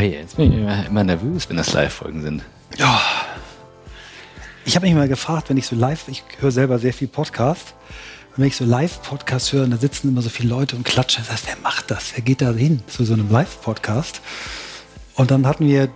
[0.00, 2.42] Hey, jetzt bin ich immer, immer nervös, wenn das Live-Folgen sind.
[2.78, 3.02] Ja.
[4.64, 7.74] Ich habe mich mal gefragt, wenn ich so live, ich höre selber sehr viel Podcast,
[8.30, 11.22] und wenn ich so Live-Podcast höre, und da sitzen immer so viele Leute und klatschen,
[11.22, 12.12] das heißt, wer macht das?
[12.14, 14.22] Wer geht da hin zu so einem Live-Podcast?
[15.16, 15.90] Und dann hatten wir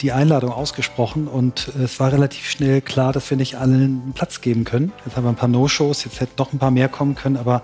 [0.00, 4.40] die Einladung ausgesprochen und es war relativ schnell klar, dass wir nicht allen einen Platz
[4.40, 4.90] geben können.
[5.04, 7.60] Jetzt haben wir ein paar No-Shows, jetzt hätten noch ein paar mehr kommen können, aber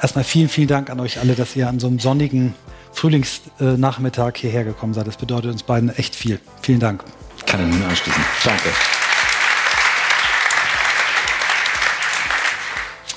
[0.00, 2.54] erstmal vielen, vielen Dank an euch alle, dass ihr an so einem sonnigen
[2.92, 5.06] Frühlingsnachmittag hierher gekommen seid.
[5.06, 6.40] Das bedeutet uns beiden echt viel.
[6.62, 7.04] Vielen Dank.
[7.46, 8.24] Kann ich nur anschließen.
[8.44, 8.70] Danke.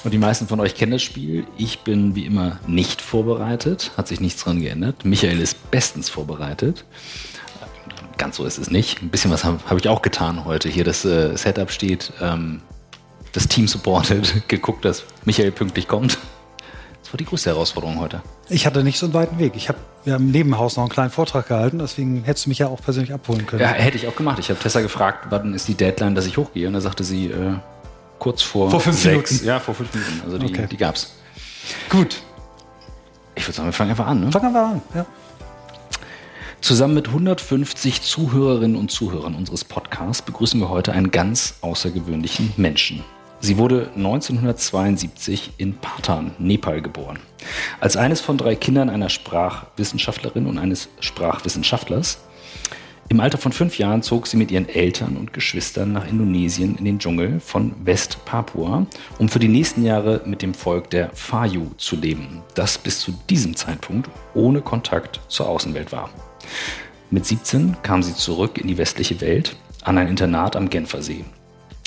[0.04, 1.46] Und die meisten von euch kennen das Spiel.
[1.58, 5.06] Ich bin wie immer nicht vorbereitet, hat sich nichts dran geändert.
[5.06, 6.84] Michael ist bestens vorbereitet.
[8.18, 9.02] Ganz so ist es nicht.
[9.02, 10.68] Ein bisschen was habe hab ich auch getan heute.
[10.68, 12.62] Hier das äh, Setup steht, ähm,
[13.31, 16.18] das Team supportet, geguckt, dass Michael pünktlich kommt.
[17.13, 18.23] War die größte Herausforderung heute.
[18.49, 19.53] Ich hatte nicht so einen weiten Weg.
[19.55, 22.58] Ich habe wir haben im Nebenhaus noch einen kleinen Vortrag gehalten, deswegen hättest du mich
[22.58, 23.62] ja auch persönlich abholen können.
[23.62, 24.39] Ja, hätte ich auch gemacht.
[24.39, 26.66] Ich habe Tessa gefragt, wann ist die Deadline, dass ich hochgehe?
[26.67, 27.53] Und da sagte sie, äh,
[28.17, 29.30] kurz vor, vor fünf sechs.
[29.31, 29.47] Minuten.
[29.47, 30.22] Ja, vor fünf Minuten.
[30.25, 30.67] Also die, Okay.
[30.72, 31.14] die gab's.
[31.88, 32.20] Gut,
[33.36, 34.20] Ich würde sagen, wir fangen einfach an.
[34.22, 34.31] Ne?
[34.31, 34.81] fangen wir an.
[34.95, 35.05] Ja.
[36.61, 43.03] Zusammen mit 150 Zuhörerinnen und Zuhörern unseres Podcasts begrüßen wir heute einen ganz außergewöhnlichen Menschen.
[43.45, 47.19] Sie wurde 1972 in Patan, Nepal geboren.
[47.81, 52.19] Als eines von drei Kindern einer Sprachwissenschaftlerin und eines Sprachwissenschaftlers.
[53.09, 56.86] Im Alter von fünf Jahren zog sie mit ihren Eltern und Geschwistern nach Indonesien in
[56.86, 61.97] den Dschungel von West-Papua, um für die nächsten Jahre mit dem Volk der Fayu zu
[61.97, 66.09] leben, das bis zu diesem Zeitpunkt ohne Kontakt zur Außenwelt war.
[67.11, 71.25] Mit 17 kam sie zurück in die westliche Welt an ein Internat am Genfersee.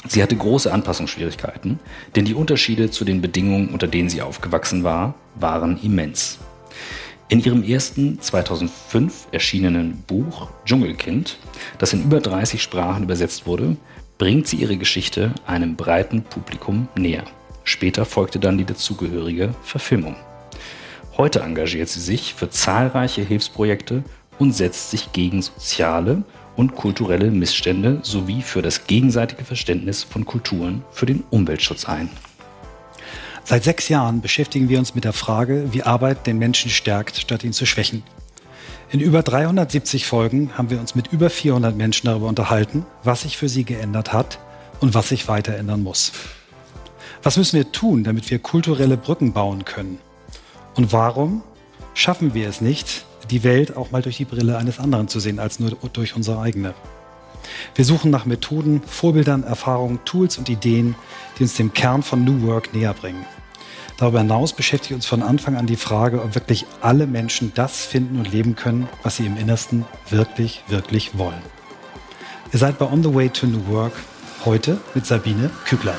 [0.09, 1.81] Sie hatte große Anpassungsschwierigkeiten,
[2.15, 6.39] denn die Unterschiede zu den Bedingungen, unter denen sie aufgewachsen war, waren immens.
[7.29, 11.39] In ihrem ersten 2005 erschienenen Buch Dschungelkind,
[11.79, 13.77] das in über 30 Sprachen übersetzt wurde,
[14.17, 17.25] bringt sie ihre Geschichte einem breiten Publikum näher.
[17.65, 20.15] Später folgte dann die dazugehörige Verfilmung.
[21.17, 24.05] Heute engagiert sie sich für zahlreiche Hilfsprojekte
[24.39, 26.23] und setzt sich gegen soziale
[26.57, 32.11] und kulturelle Missstände sowie für das gegenseitige Verständnis von Kulturen für den Umweltschutz ein.
[33.45, 37.45] Seit sechs Jahren beschäftigen wir uns mit der Frage, wie Arbeit den Menschen stärkt, statt
[37.45, 38.03] ihn zu schwächen.
[38.91, 43.37] In über 370 Folgen haben wir uns mit über 400 Menschen darüber unterhalten, was sich
[43.37, 44.41] für sie geändert hat
[44.81, 46.13] und was sich weiter ändern muss.
[47.23, 49.99] Was müssen wir tun, damit wir kulturelle Brücken bauen können?
[50.75, 51.43] Und warum
[51.95, 55.39] schaffen wir es nicht, die Welt auch mal durch die Brille eines anderen zu sehen,
[55.39, 56.75] als nur durch unsere eigene?
[57.75, 60.95] Wir suchen nach Methoden, Vorbildern, Erfahrungen, Tools und Ideen,
[61.39, 63.25] die uns dem Kern von New Work näher bringen.
[63.99, 68.19] Darüber hinaus beschäftigt uns von Anfang an die Frage, ob wirklich alle Menschen das finden
[68.19, 71.43] und leben können, was sie im Innersten wirklich, wirklich wollen.
[72.53, 73.93] Ihr seid bei On the Way to New Work
[74.45, 75.95] heute mit Sabine Küblein.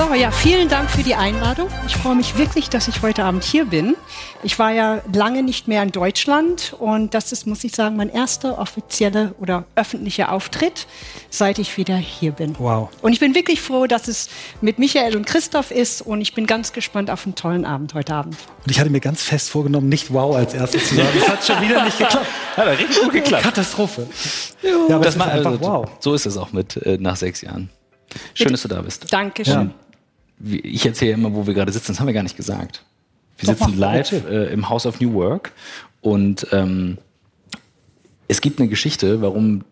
[0.00, 1.68] So, ja, vielen Dank für die Einladung.
[1.86, 3.96] Ich freue mich wirklich, dass ich heute Abend hier bin.
[4.42, 8.08] Ich war ja lange nicht mehr in Deutschland und das ist, muss ich sagen, mein
[8.08, 10.86] erster offizieller oder öffentlicher Auftritt,
[11.28, 12.56] seit ich wieder hier bin.
[12.58, 12.88] Wow.
[13.02, 14.30] Und ich bin wirklich froh, dass es
[14.62, 18.14] mit Michael und Christoph ist und ich bin ganz gespannt auf einen tollen Abend heute
[18.14, 18.36] Abend.
[18.64, 21.08] Und ich hatte mir ganz fest vorgenommen, nicht wow als erstes zu sagen.
[21.18, 22.26] Das hat schon wieder nicht geklappt.
[22.56, 23.42] Hat ja richtig gut geklappt.
[23.42, 24.06] Katastrophe.
[24.62, 25.90] Ja, aber das es ist einfach also, wow.
[25.98, 27.68] So ist es auch mit äh, nach sechs Jahren.
[28.32, 29.12] Schön, dass du da bist.
[29.12, 29.68] Dankeschön.
[29.68, 29.89] Wie-
[30.44, 31.92] Ich erzähle immer, wo wir gerade sitzen.
[31.92, 32.84] Das haben wir gar nicht gesagt.
[33.38, 35.52] Wir Doch, sitzen live äh, im House of New Work
[36.00, 36.98] und ähm,
[38.28, 39.64] es gibt eine Geschichte, warum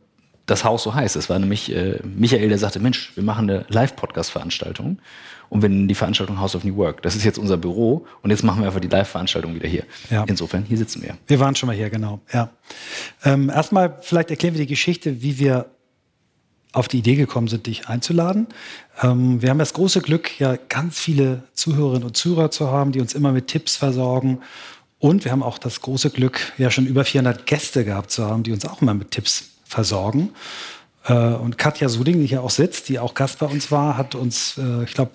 [0.46, 1.16] das Haus so heißt.
[1.16, 4.98] Es war nämlich äh, Michael, der sagte, Mensch, wir machen eine Live-Podcast-Veranstaltung
[5.50, 7.02] und wir nennen die Veranstaltung House of New Work.
[7.02, 9.84] Das ist jetzt unser Büro und jetzt machen wir einfach die Live-Veranstaltung wieder hier.
[10.10, 10.24] Ja.
[10.26, 11.16] Insofern, hier sitzen wir.
[11.26, 12.20] Wir waren schon mal hier, genau.
[12.32, 12.50] Ja.
[13.24, 15.66] Ähm, erstmal, vielleicht erklären wir die Geschichte, wie wir
[16.72, 18.46] auf die Idee gekommen sind, dich einzuladen.
[19.02, 23.00] Ähm, wir haben das große Glück, ja ganz viele Zuhörerinnen und Zuhörer zu haben, die
[23.00, 24.40] uns immer mit Tipps versorgen.
[24.98, 28.42] Und wir haben auch das große Glück, ja schon über 400 Gäste gehabt zu haben,
[28.42, 30.30] die uns auch immer mit Tipps versorgen.
[31.04, 34.14] Äh, und Katja Suding, die hier auch sitzt, die auch Gast bei uns war, hat
[34.14, 35.12] uns, äh, ich glaube,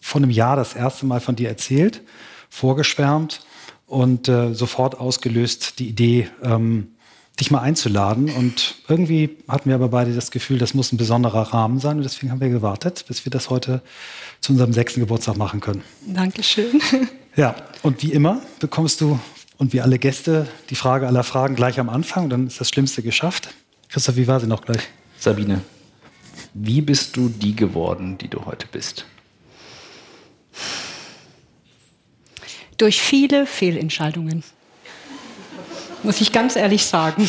[0.00, 2.02] vor einem Jahr das erste Mal von dir erzählt,
[2.48, 3.42] vorgeschwärmt
[3.86, 6.92] und äh, sofort ausgelöst die Idee, ähm,
[7.40, 8.30] dich mal einzuladen.
[8.30, 11.98] Und irgendwie hatten wir aber beide das Gefühl, das muss ein besonderer Rahmen sein.
[11.98, 13.82] Und deswegen haben wir gewartet, bis wir das heute
[14.40, 15.82] zu unserem sechsten Geburtstag machen können.
[16.06, 16.80] Dankeschön.
[17.36, 19.20] Ja, und wie immer bekommst du
[19.58, 22.28] und wie alle Gäste die Frage aller Fragen gleich am Anfang.
[22.28, 23.50] Dann ist das Schlimmste geschafft.
[23.88, 24.82] Christoph, wie war sie noch gleich?
[25.20, 25.60] Sabine,
[26.54, 29.06] Wie bist du die geworden, die du heute bist?
[32.76, 34.42] Durch viele Fehlentscheidungen.
[36.02, 37.28] Muss ich ganz ehrlich sagen.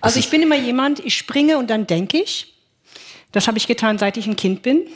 [0.00, 2.54] Also ich bin immer jemand, ich springe und dann denke ich.
[3.32, 4.86] Das habe ich getan, seit ich ein Kind bin.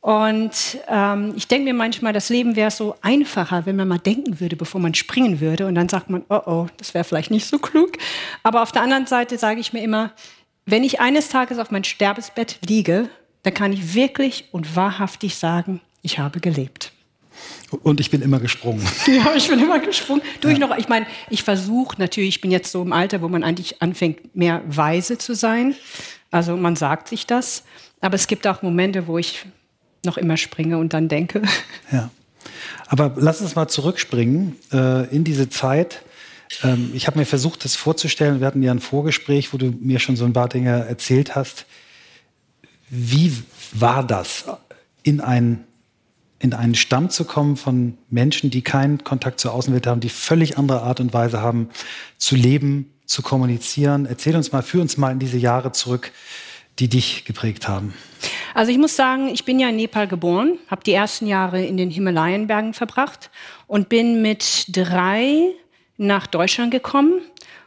[0.00, 0.52] Und
[0.86, 4.54] ähm, ich denke mir manchmal, das Leben wäre so einfacher, wenn man mal denken würde,
[4.54, 5.66] bevor man springen würde.
[5.66, 7.92] Und dann sagt man, oh oh, das wäre vielleicht nicht so klug.
[8.42, 10.12] Aber auf der anderen Seite sage ich mir immer,
[10.66, 13.08] wenn ich eines Tages auf mein Sterbesbett liege,
[13.44, 16.92] dann kann ich wirklich und wahrhaftig sagen, ich habe gelebt.
[17.82, 18.86] Und ich bin immer gesprungen.
[19.06, 20.22] Ja, ich bin immer gesprungen.
[20.40, 20.54] Du, ja.
[20.54, 23.42] ich noch, ich meine, ich versuche natürlich, ich bin jetzt so im Alter, wo man
[23.42, 25.74] eigentlich anfängt, mehr weise zu sein.
[26.30, 27.64] Also man sagt sich das.
[28.00, 29.46] Aber es gibt auch Momente, wo ich
[30.04, 31.42] noch immer springe und dann denke.
[31.92, 32.10] Ja.
[32.88, 36.02] Aber lass uns mal zurückspringen äh, in diese Zeit.
[36.62, 38.40] Ähm, ich habe mir versucht, das vorzustellen.
[38.40, 41.66] Wir hatten ja ein Vorgespräch, wo du mir schon so ein paar Dinge erzählt hast.
[42.90, 43.32] Wie
[43.72, 44.44] war das,
[45.02, 45.64] in ein
[46.44, 50.58] in einen Stamm zu kommen von Menschen, die keinen Kontakt zur Außenwelt haben, die völlig
[50.58, 51.70] andere Art und Weise haben,
[52.18, 54.04] zu leben, zu kommunizieren.
[54.04, 56.12] Erzähl uns mal, führ uns mal in diese Jahre zurück,
[56.78, 57.94] die dich geprägt haben.
[58.52, 61.78] Also ich muss sagen, ich bin ja in Nepal geboren, habe die ersten Jahre in
[61.78, 63.30] den Himalayenbergen verbracht
[63.66, 65.46] und bin mit drei
[65.96, 67.22] nach Deutschland gekommen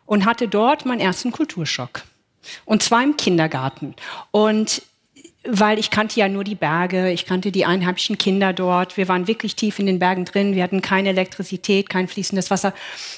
[0.06, 2.04] und hatte dort meinen ersten Kulturschock.
[2.64, 3.96] Und zwar im Kindergarten.
[4.30, 4.84] Und
[5.50, 8.98] weil ich kannte ja nur die Berge, ich kannte die einheimischen Kinder dort.
[8.98, 12.74] Wir waren wirklich tief in den Bergen drin, wir hatten keine Elektrizität, kein fließendes Wasser.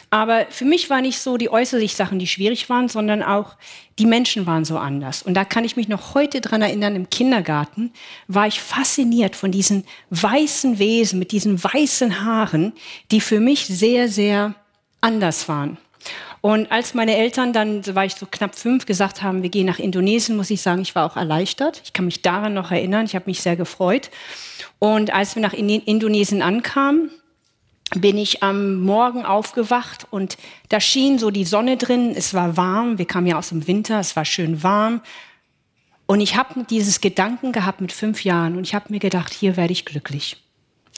[0.10, 3.56] Aber für mich waren nicht so die äußerlichen Sachen, die schwierig waren, sondern auch
[3.98, 5.22] die Menschen waren so anders.
[5.24, 7.92] Und da kann ich mich noch heute dran erinnern, im Kindergarten
[8.28, 12.74] war ich fasziniert von diesen weißen Wesen mit diesen weißen Haaren,
[13.12, 14.56] die für mich sehr, sehr
[15.02, 15.78] anders waren.
[16.42, 19.66] Und als meine Eltern dann, so war ich so knapp fünf, gesagt haben, wir gehen
[19.66, 21.82] nach Indonesien, muss ich sagen, ich war auch erleichtert.
[21.84, 23.06] Ich kann mich daran noch erinnern.
[23.06, 24.10] Ich habe mich sehr gefreut.
[24.80, 27.12] Und als wir nach Indonesien ankamen,
[27.96, 30.38] bin ich am Morgen aufgewacht und
[30.70, 32.14] da schien so die Sonne drin.
[32.16, 33.00] Es war warm.
[33.00, 34.00] Wir kamen ja aus dem Winter.
[34.00, 35.02] Es war schön warm.
[36.06, 39.58] Und ich habe dieses Gedanken gehabt mit fünf Jahren und ich habe mir gedacht, hier
[39.58, 40.38] werde ich glücklich.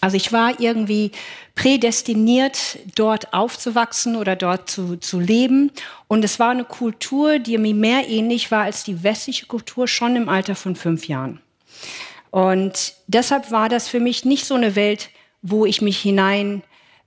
[0.01, 1.11] Also ich war irgendwie
[1.53, 5.71] prädestiniert, dort aufzuwachsen oder dort zu, zu leben.
[6.07, 10.15] Und es war eine Kultur, die mir mehr ähnlich war als die westliche Kultur schon
[10.15, 11.39] im Alter von fünf Jahren.
[12.31, 15.09] Und deshalb war das für mich nicht so eine Welt,
[15.43, 16.63] wo ich mich hinein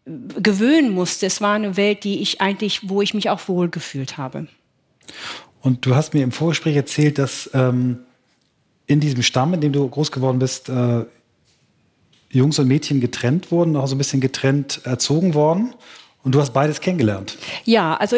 [0.07, 1.27] äh, gewöhnen musste.
[1.27, 4.47] Es war eine Welt, die ich eigentlich, wo ich mich auch wohl gefühlt habe.
[5.63, 8.01] Und du hast mir im Vorgespräch erzählt, dass ähm,
[8.87, 11.05] in diesem Stamm, in dem du groß geworden bist, äh,
[12.35, 15.75] Jungs und Mädchen getrennt wurden, auch so ein bisschen getrennt erzogen worden.
[16.23, 17.37] Und du hast beides kennengelernt.
[17.65, 18.17] Ja, also,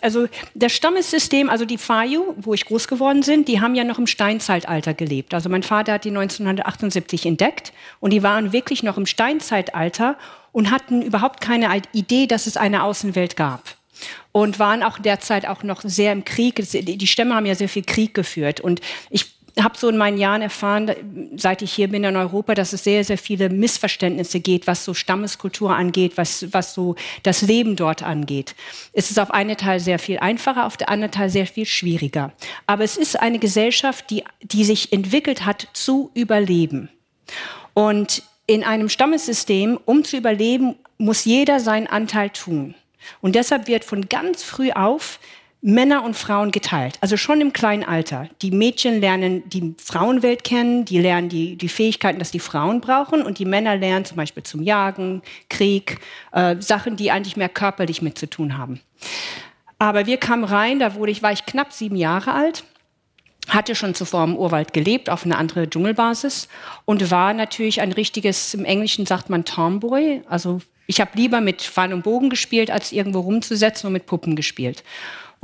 [0.00, 3.98] also das Stammessystem, also die Fayu, wo ich groß geworden bin, die haben ja noch
[3.98, 5.34] im Steinzeitalter gelebt.
[5.34, 10.16] Also mein Vater hat die 1978 entdeckt und die waren wirklich noch im Steinzeitalter
[10.52, 13.62] und hatten überhaupt keine Idee, dass es eine Außenwelt gab
[14.32, 16.56] und waren auch derzeit auch noch sehr im Krieg.
[16.56, 18.60] Die Stämme haben ja sehr viel Krieg geführt.
[18.60, 18.80] Und
[19.10, 19.26] ich
[19.60, 20.90] habe so in meinen Jahren erfahren,
[21.36, 24.94] seit ich hier bin in Europa, dass es sehr, sehr viele Missverständnisse geht, was so
[24.94, 28.54] Stammeskultur angeht, was, was so das Leben dort angeht.
[28.92, 32.32] Es ist auf einen Teil sehr viel einfacher, auf der anderen Teil sehr viel schwieriger.
[32.66, 36.88] Aber es ist eine Gesellschaft, die, die sich entwickelt hat zu überleben.
[37.74, 42.74] Und in einem Stammessystem, um zu überleben, muss jeder seinen Anteil tun.
[43.20, 45.18] Und deshalb wird von ganz früh auf
[45.64, 46.98] Männer und Frauen geteilt.
[47.00, 48.28] Also schon im kleinen Alter.
[48.42, 53.22] Die Mädchen lernen die Frauenwelt kennen, die lernen die, die Fähigkeiten, dass die Frauen brauchen
[53.22, 56.00] und die Männer lernen zum Beispiel zum Jagen, Krieg,
[56.32, 58.80] äh, Sachen, die eigentlich mehr körperlich mit zu tun haben.
[59.78, 62.64] Aber wir kamen rein, da wurde ich, war ich knapp sieben Jahre alt,
[63.48, 66.48] hatte schon zuvor im Urwald gelebt, auf eine andere Dschungelbasis
[66.86, 71.62] und war natürlich ein richtiges, im Englischen sagt man Tomboy, also ich habe lieber mit
[71.62, 74.82] Pfeil und Bogen gespielt, als irgendwo rumzusetzen und mit Puppen gespielt.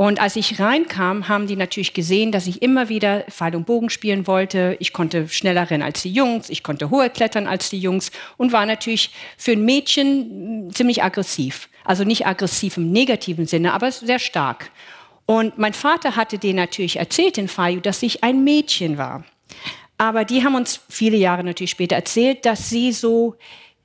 [0.01, 3.91] Und als ich reinkam, haben die natürlich gesehen, dass ich immer wieder Pfeil und Bogen
[3.91, 4.77] spielen wollte.
[4.79, 8.53] Ich konnte schneller rennen als die Jungs, ich konnte hoher klettern als die Jungs und
[8.53, 11.69] war natürlich für ein Mädchen hm, ziemlich aggressiv.
[11.83, 14.71] Also nicht aggressiv im negativen Sinne, aber sehr stark.
[15.27, 19.25] Und mein Vater hatte denen natürlich erzählt, in Fayu, dass ich ein Mädchen war.
[19.97, 23.35] Aber die haben uns viele Jahre natürlich später erzählt, dass sie so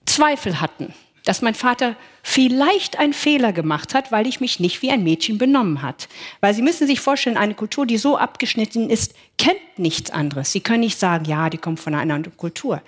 [0.05, 0.93] Zweifel hatten
[1.25, 5.37] dass mein Vater vielleicht einen Fehler gemacht hat, weil ich mich nicht wie ein Mädchen
[5.37, 6.09] benommen hat.
[6.41, 10.51] Weil Sie müssen sich vorstellen, eine Kultur, die so abgeschnitten ist, kennt nichts anderes.
[10.51, 12.81] Sie können nicht sagen, ja, die kommt von einer anderen Kultur.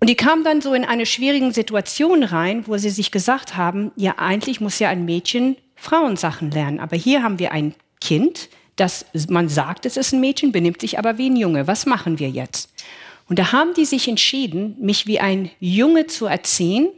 [0.00, 3.90] Und die kamen dann so in eine schwierige Situation rein, wo sie sich gesagt haben,
[3.96, 6.80] ja, eigentlich muss ja ein Mädchen Frauensachen lernen.
[6.80, 10.98] Aber hier haben wir ein Kind, dass man sagt, es ist ein Mädchen, benimmt sich
[10.98, 11.66] aber wie ein Junge.
[11.66, 12.70] Was machen wir jetzt?
[13.28, 16.88] Und da haben die sich entschieden, mich wie ein Junge zu erziehen,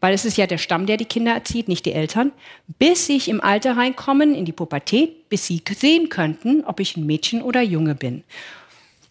[0.00, 2.32] weil es ist ja der Stamm, der die Kinder erzieht, nicht die Eltern,
[2.78, 7.06] bis ich im Alter reinkommen, in die Pubertät, bis sie sehen könnten, ob ich ein
[7.06, 8.24] Mädchen oder Junge bin.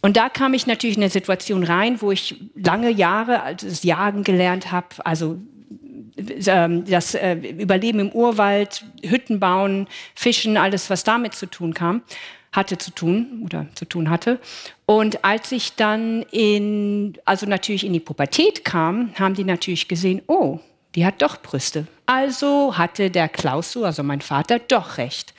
[0.02, 4.24] Und da kam ich natürlich in eine Situation rein, wo ich lange Jahre das Jagen
[4.24, 5.38] gelernt habe, also
[6.48, 12.02] ähm, das äh, Überleben im Urwald, Hütten bauen, Fischen, alles, was damit zu tun kam,
[12.52, 14.40] hatte zu tun oder zu tun hatte.
[14.86, 20.22] Und als ich dann in, also natürlich in die Pubertät kam, haben die natürlich gesehen,
[20.28, 20.60] oh,
[20.96, 21.88] die hat doch Brüste.
[22.06, 25.34] Also hatte der Klaus, also mein Vater, doch recht.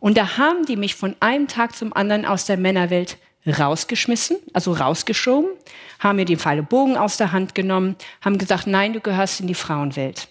[0.00, 4.72] Und da haben die mich von einem Tag zum anderen aus der Männerwelt rausgeschmissen, also
[4.72, 5.50] rausgeschoben,
[5.98, 9.46] haben mir den Pfeile Bogen aus der Hand genommen, haben gesagt, nein, du gehörst in
[9.46, 10.28] die Frauenwelt.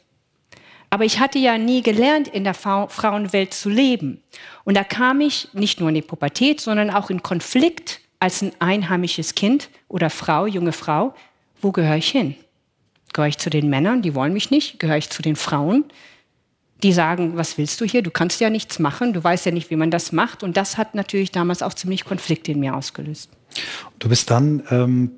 [0.90, 4.22] Aber ich hatte ja nie gelernt, in der Frauenwelt zu leben.
[4.64, 8.54] Und da kam ich nicht nur in die Pubertät, sondern auch in Konflikt als ein
[8.60, 11.14] einheimisches Kind oder Frau, junge Frau.
[11.62, 12.36] Wo gehöre ich hin?
[13.16, 14.78] Gehöre ich zu den Männern, die wollen mich nicht?
[14.78, 15.86] Gehöre ich zu den Frauen?
[16.84, 18.02] Die sagen, was willst du hier?
[18.02, 20.44] Du kannst ja nichts machen, du weißt ja nicht, wie man das macht.
[20.44, 23.30] Und das hat natürlich damals auch ziemlich Konflikte in mir ausgelöst.
[24.00, 25.12] Du bist dann ähm,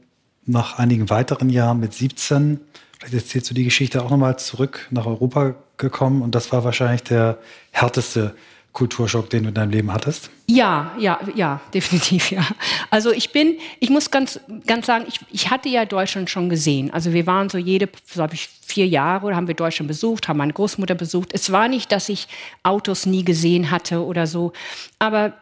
[0.45, 2.59] nach einigen weiteren Jahren mit 17,
[2.99, 7.01] vielleicht erzählst du die Geschichte auch nochmal zurück nach Europa gekommen und das war wahrscheinlich
[7.01, 7.39] der
[7.71, 8.35] härteste
[8.73, 10.29] Kulturschock, den du in deinem Leben hattest?
[10.47, 12.45] Ja, ja, ja, definitiv, ja.
[12.89, 16.91] Also ich bin, ich muss ganz, ganz sagen, ich, ich hatte ja Deutschland schon gesehen.
[16.93, 20.37] Also wir waren so jede, habe ich vier Jahre oder haben wir Deutschland besucht, haben
[20.37, 21.29] meine Großmutter besucht.
[21.33, 22.27] Es war nicht, dass ich
[22.63, 24.53] Autos nie gesehen hatte oder so.
[24.99, 25.33] Aber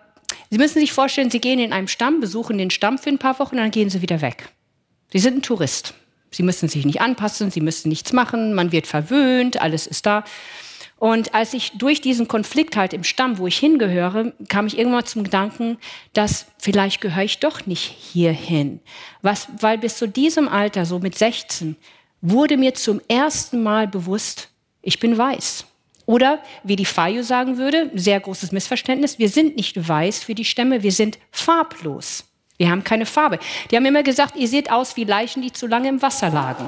[0.49, 3.37] Sie müssen sich vorstellen, Sie gehen in einem Stamm, besuchen den Stamm für ein paar
[3.39, 4.49] Wochen dann gehen Sie wieder weg.
[5.11, 5.93] Sie sind ein Tourist.
[6.31, 10.23] Sie müssen sich nicht anpassen, Sie müssen nichts machen, man wird verwöhnt, alles ist da.
[10.97, 15.05] Und als ich durch diesen Konflikt halt im Stamm, wo ich hingehöre, kam ich irgendwann
[15.05, 15.77] zum Gedanken,
[16.13, 18.79] dass vielleicht gehöre ich doch nicht hierhin.
[19.21, 21.75] Was, weil bis zu diesem Alter, so mit 16,
[22.21, 24.49] wurde mir zum ersten Mal bewusst,
[24.81, 25.65] ich bin weiß.
[26.05, 30.45] Oder wie die Fayu sagen würde, sehr großes Missverständnis, wir sind nicht weiß für die
[30.45, 32.25] Stämme, wir sind farblos.
[32.57, 33.39] Wir haben keine Farbe.
[33.69, 36.65] Die haben immer gesagt, ihr seht aus wie Leichen, die zu lange im Wasser lagen.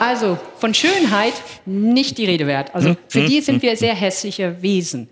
[0.00, 1.34] Also von Schönheit
[1.66, 2.74] nicht die Rede wert.
[2.74, 5.08] Also für die sind wir sehr hässliche Wesen.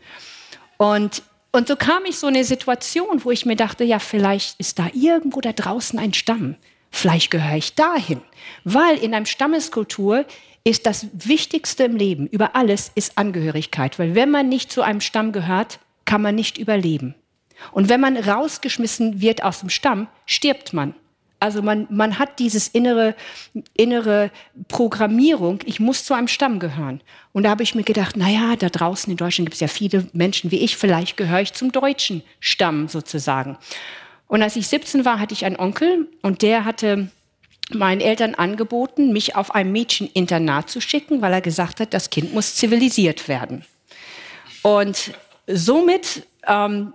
[0.76, 1.22] Und,
[1.52, 4.78] und so kam ich so in eine Situation, wo ich mir dachte, ja, vielleicht ist
[4.78, 6.56] da irgendwo da draußen ein Stamm.
[6.90, 8.20] Vielleicht gehöre ich dahin.
[8.64, 10.26] Weil in einem Stammeskultur
[10.64, 13.98] ist das Wichtigste im Leben, über alles, ist Angehörigkeit.
[13.98, 17.14] Weil wenn man nicht zu einem Stamm gehört, kann man nicht überleben.
[17.70, 20.94] Und wenn man rausgeschmissen wird aus dem Stamm, stirbt man.
[21.42, 23.16] Also man, man hat dieses innere,
[23.74, 24.30] innere
[24.68, 27.00] Programmierung, ich muss zu einem Stamm gehören.
[27.32, 30.06] Und da habe ich mir gedacht, naja, da draußen in Deutschland gibt es ja viele
[30.12, 33.58] Menschen wie ich, vielleicht gehöre ich zum deutschen Stamm sozusagen.
[34.28, 37.10] Und als ich 17 war, hatte ich einen Onkel und der hatte
[37.74, 42.32] meinen Eltern angeboten, mich auf ein Mädcheninternat zu schicken, weil er gesagt hat, das Kind
[42.32, 43.64] muss zivilisiert werden.
[44.62, 45.10] Und
[45.48, 46.92] somit ähm,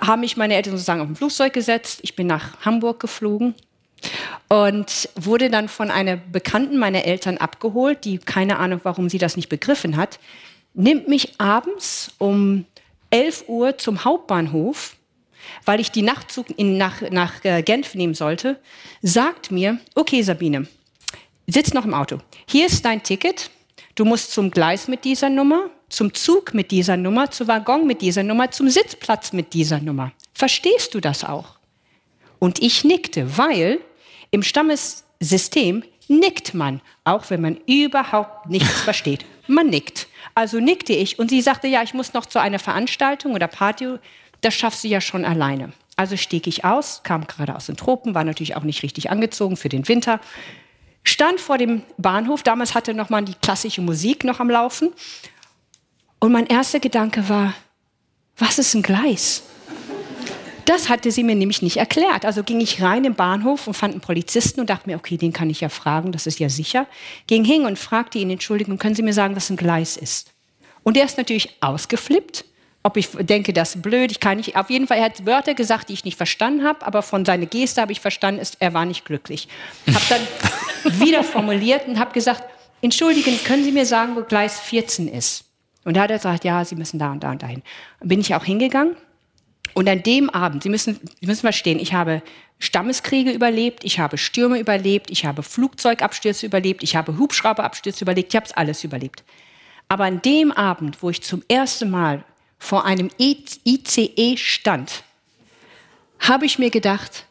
[0.00, 2.00] haben mich meine Eltern sozusagen auf ein Flugzeug gesetzt.
[2.02, 3.54] Ich bin nach Hamburg geflogen
[4.48, 9.36] und wurde dann von einer Bekannten meiner Eltern abgeholt, die keine Ahnung, warum sie das
[9.36, 10.18] nicht begriffen hat,
[10.74, 12.64] nimmt mich abends um
[13.10, 14.96] 11 Uhr zum Hauptbahnhof,
[15.64, 18.58] weil ich die Nachtzug in, nach, nach äh, Genf nehmen sollte,
[19.02, 20.66] sagt mir, okay Sabine,
[21.46, 22.18] sitz noch im Auto,
[22.48, 23.50] hier ist dein Ticket,
[23.94, 28.02] du musst zum Gleis mit dieser Nummer, zum Zug mit dieser Nummer, zum Waggon mit
[28.02, 30.12] dieser Nummer, zum Sitzplatz mit dieser Nummer.
[30.32, 31.56] Verstehst du das auch?
[32.40, 33.80] Und ich nickte, weil
[34.34, 39.24] im Stammessystem nickt man, auch wenn man überhaupt nichts versteht.
[39.46, 40.08] Man nickt.
[40.34, 43.94] Also nickte ich und sie sagte, ja, ich muss noch zu einer Veranstaltung oder Party.
[44.40, 45.72] Das schaffst du ja schon alleine.
[45.94, 49.56] Also stieg ich aus, kam gerade aus den Tropen, war natürlich auch nicht richtig angezogen
[49.56, 50.18] für den Winter,
[51.04, 52.42] stand vor dem Bahnhof.
[52.42, 54.92] Damals hatte noch mal die klassische Musik noch am Laufen.
[56.18, 57.54] Und mein erster Gedanke war,
[58.36, 59.44] was ist ein Gleis?
[60.64, 62.24] Das hatte sie mir nämlich nicht erklärt.
[62.24, 65.32] Also ging ich rein im Bahnhof und fand einen Polizisten und dachte mir, okay, den
[65.32, 66.86] kann ich ja fragen, das ist ja sicher.
[67.26, 70.32] Ging hin und fragte ihn, Entschuldigung, können Sie mir sagen, was ein Gleis ist?
[70.82, 72.44] Und er ist natürlich ausgeflippt.
[72.82, 74.56] Ob ich denke, das ist blöd, ich kann nicht.
[74.56, 77.46] Auf jeden Fall, er hat Wörter gesagt, die ich nicht verstanden habe, aber von seiner
[77.46, 79.48] Geste habe ich verstanden, ist, er war nicht glücklich.
[79.86, 82.44] Habe dann wieder formuliert und habe gesagt,
[82.82, 85.44] Entschuldigen, können Sie mir sagen, wo Gleis 14 ist?
[85.84, 87.62] Und da hat er gesagt, ja, Sie müssen da und da und dahin.
[88.00, 88.96] Bin ich auch hingegangen
[89.74, 92.22] und an dem Abend, Sie müssen, Sie müssen verstehen, ich habe
[92.58, 98.36] Stammeskriege überlebt, ich habe Stürme überlebt, ich habe Flugzeugabstürze überlebt, ich habe Hubschrauberabstürze überlebt, ich
[98.36, 99.24] habe es alles überlebt.
[99.88, 102.24] Aber an dem Abend, wo ich zum ersten Mal
[102.58, 105.02] vor einem ICE stand,
[106.20, 107.26] habe ich mir gedacht,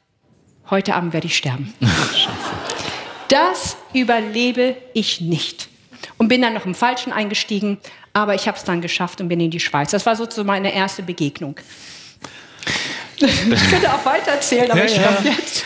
[0.69, 1.73] heute Abend werde ich sterben.
[3.29, 5.69] das überlebe ich nicht.
[6.17, 7.79] Und bin dann noch im Falschen eingestiegen,
[8.11, 9.91] aber ich habe es dann geschafft und bin in die Schweiz.
[9.91, 11.55] Das war sozusagen meine erste Begegnung.
[13.53, 15.17] Ich könnte auch weiter erzählen, aber ja, ich ja.
[15.23, 15.65] jetzt.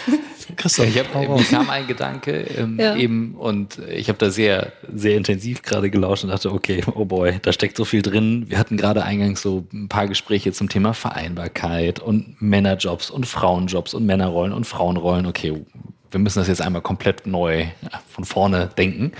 [0.55, 2.95] Christoph, ich hab, mir kam ein Gedanke ähm, ja.
[2.95, 7.37] eben und ich habe da sehr, sehr intensiv gerade gelauscht und dachte, okay, oh boy,
[7.41, 8.45] da steckt so viel drin.
[8.47, 13.93] Wir hatten gerade eingangs so ein paar Gespräche zum Thema Vereinbarkeit und Männerjobs und Frauenjobs
[13.93, 15.27] und Männerrollen und Frauenrollen.
[15.27, 15.63] Okay,
[16.11, 17.65] wir müssen das jetzt einmal komplett neu
[18.09, 19.11] von vorne denken.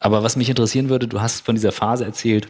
[0.00, 2.48] Aber was mich interessieren würde, du hast von dieser Phase erzählt,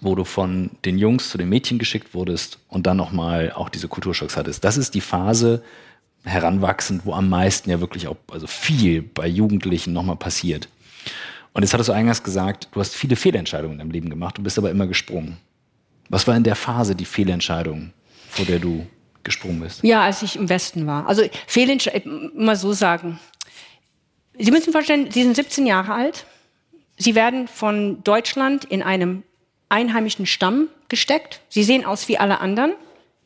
[0.00, 3.88] wo du von den Jungs zu den Mädchen geschickt wurdest und dann nochmal auch diese
[3.88, 4.64] Kulturschocks hattest.
[4.64, 5.62] Das ist die Phase
[6.24, 10.68] heranwachsend, wo am meisten ja wirklich auch, also viel bei Jugendlichen nochmal passiert.
[11.52, 14.42] Und jetzt hattest du eingangs gesagt, du hast viele Fehlentscheidungen in deinem Leben gemacht, du
[14.42, 15.38] bist aber immer gesprungen.
[16.08, 17.92] Was war in der Phase die Fehlentscheidung,
[18.28, 18.86] vor der du
[19.24, 19.82] gesprungen bist?
[19.82, 21.06] Ja, als ich im Westen war.
[21.06, 23.18] Also Fehlentscheidung, mal so sagen.
[24.38, 26.26] Sie müssen sich vorstellen, Sie sind 17 Jahre alt.
[26.96, 29.22] Sie werden von Deutschland in einem
[29.68, 31.40] einheimischen Stamm gesteckt.
[31.48, 32.72] Sie sehen aus wie alle anderen.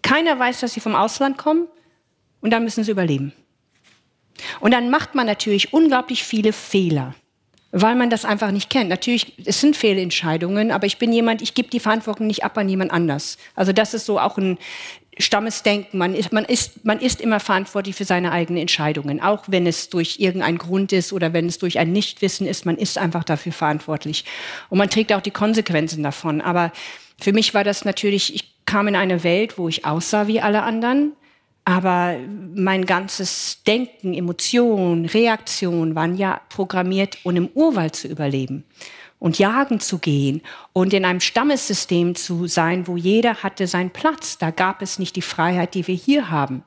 [0.02, 1.68] Keiner weiß, dass sie vom Ausland kommen.
[2.40, 3.32] Und dann müssen sie überleben.
[4.60, 7.14] Und dann macht man natürlich unglaublich viele Fehler,
[7.72, 8.90] weil man das einfach nicht kennt.
[8.90, 12.68] Natürlich, es sind Fehlentscheidungen, aber ich bin jemand, ich gebe die Verantwortung nicht ab an
[12.68, 13.38] jemand anders.
[13.56, 14.58] Also das ist so auch ein
[15.18, 15.98] Stammesdenken.
[15.98, 19.88] Man ist, man, ist, man ist immer verantwortlich für seine eigenen Entscheidungen, auch wenn es
[19.88, 22.66] durch irgendeinen Grund ist oder wenn es durch ein Nichtwissen ist.
[22.66, 24.26] Man ist einfach dafür verantwortlich.
[24.68, 26.42] Und man trägt auch die Konsequenzen davon.
[26.42, 26.72] Aber
[27.18, 30.62] für mich war das natürlich, ich kam in eine Welt, wo ich aussah wie alle
[30.62, 31.12] anderen.
[31.64, 32.16] Aber
[32.54, 38.64] mein ganzes Denken, Emotionen, Reaktionen waren ja programmiert, um im Urwald zu überleben
[39.20, 40.42] und jagen zu gehen
[40.72, 44.36] und in einem Stammessystem zu sein, wo jeder hatte seinen Platz.
[44.38, 46.64] Da gab es nicht die Freiheit, die wir hier haben.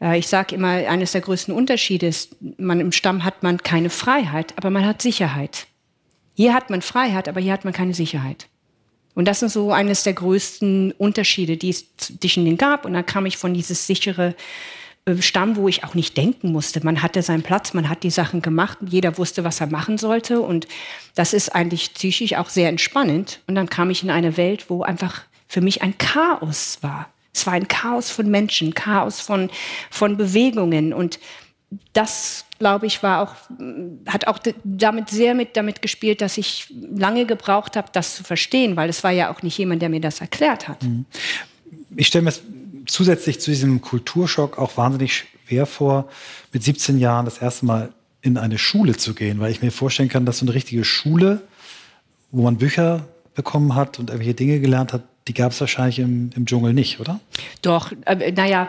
[0.00, 3.90] Äh, ich sage immer, eines der größten Unterschiede ist, man im Stamm hat man keine
[3.90, 5.66] Freiheit, aber man hat Sicherheit.
[6.34, 8.48] Hier hat man Freiheit, aber hier hat man keine Sicherheit.
[9.14, 12.84] Und das ist so eines der größten Unterschiede, die es zwischen denen gab.
[12.84, 14.34] Und dann kam ich von dieses sichere
[15.04, 16.84] äh, Stamm, wo ich auch nicht denken musste.
[16.84, 20.40] Man hatte seinen Platz, man hat die Sachen gemacht, jeder wusste, was er machen sollte.
[20.40, 20.66] Und
[21.14, 23.40] das ist eigentlich psychisch auch sehr entspannend.
[23.46, 27.08] Und dann kam ich in eine Welt, wo einfach für mich ein Chaos war.
[27.34, 29.50] Es war ein Chaos von Menschen, Chaos von,
[29.90, 30.92] von Bewegungen.
[30.92, 31.18] Und
[31.92, 33.34] das, glaube ich, war auch,
[34.06, 38.76] hat auch damit sehr mit damit gespielt, dass ich lange gebraucht habe, das zu verstehen,
[38.76, 40.80] weil es war ja auch nicht jemand, der mir das erklärt hat.
[40.84, 41.04] Mhm.
[41.96, 42.32] Ich stelle mir
[42.86, 46.08] zusätzlich zu diesem Kulturschock auch wahnsinnig schwer vor,
[46.52, 47.88] mit 17 Jahren das erste Mal
[48.20, 51.42] in eine Schule zu gehen, weil ich mir vorstellen kann, dass so eine richtige Schule,
[52.30, 56.30] wo man Bücher bekommen hat und irgendwelche Dinge gelernt hat, die gab es wahrscheinlich im,
[56.36, 57.20] im Dschungel nicht, oder?
[57.60, 58.68] Doch, äh, naja,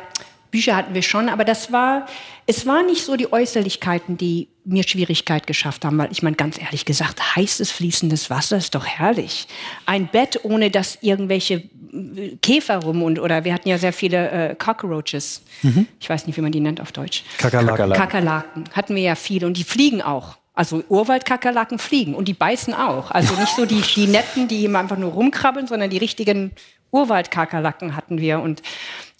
[0.54, 2.06] Bücher hatten wir schon, aber das war,
[2.46, 6.62] es waren nicht so die Äußerlichkeiten, die mir Schwierigkeit geschafft haben, weil ich meine, ganz
[6.62, 9.48] ehrlich gesagt, heißes fließendes Wasser ist doch herrlich.
[9.88, 14.30] Ein Bett, ohne dass irgendwelche äh, Käfer rum und, oder wir hatten ja sehr viele
[14.30, 15.42] äh, Cockroaches.
[15.64, 15.88] Mhm.
[16.00, 17.24] Ich weiß nicht, wie man die nennt auf Deutsch.
[17.40, 17.94] Kakerlaken.
[17.94, 18.64] Kakerlaken.
[18.74, 20.38] Hatten wir ja viele und die fliegen auch.
[20.54, 23.10] Also Urwaldkakerlaken fliegen und die beißen auch.
[23.10, 26.52] Also nicht so die, die netten, die einfach nur rumkrabbeln, sondern die richtigen
[26.92, 28.40] Urwaldkakerlaken hatten wir.
[28.40, 28.62] Und,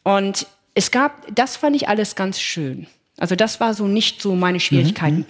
[0.04, 2.88] und es gab, das fand ich alles ganz schön.
[3.18, 5.20] Also das war so nicht so meine Schwierigkeiten.
[5.20, 5.26] Mhm.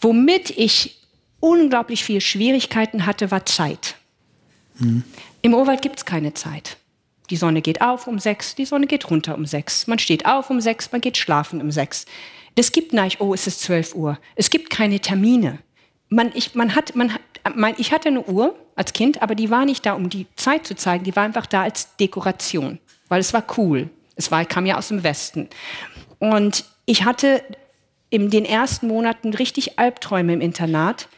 [0.00, 0.98] Womit ich
[1.40, 3.96] unglaublich viel Schwierigkeiten hatte, war Zeit.
[4.78, 5.02] Mhm.
[5.42, 6.76] Im Urwald gibt es keine Zeit.
[7.30, 9.86] Die Sonne geht auf um sechs, die Sonne geht runter um sechs.
[9.86, 12.06] Man steht auf um sechs, man geht schlafen um sechs.
[12.56, 14.18] Es gibt nicht, oh, es ist zwölf Uhr.
[14.34, 15.60] Es gibt keine Termine.
[16.08, 17.12] Man, ich, man hat, man,
[17.54, 20.66] mein, ich hatte eine Uhr als Kind, aber die war nicht da, um die Zeit
[20.66, 21.04] zu zeigen.
[21.04, 23.88] Die war einfach da als Dekoration, weil es war cool.
[24.16, 25.48] Es war, kam ja aus dem Westen.
[26.18, 27.42] Und ich hatte
[28.10, 31.08] in den ersten Monaten richtig Albträume im Internat,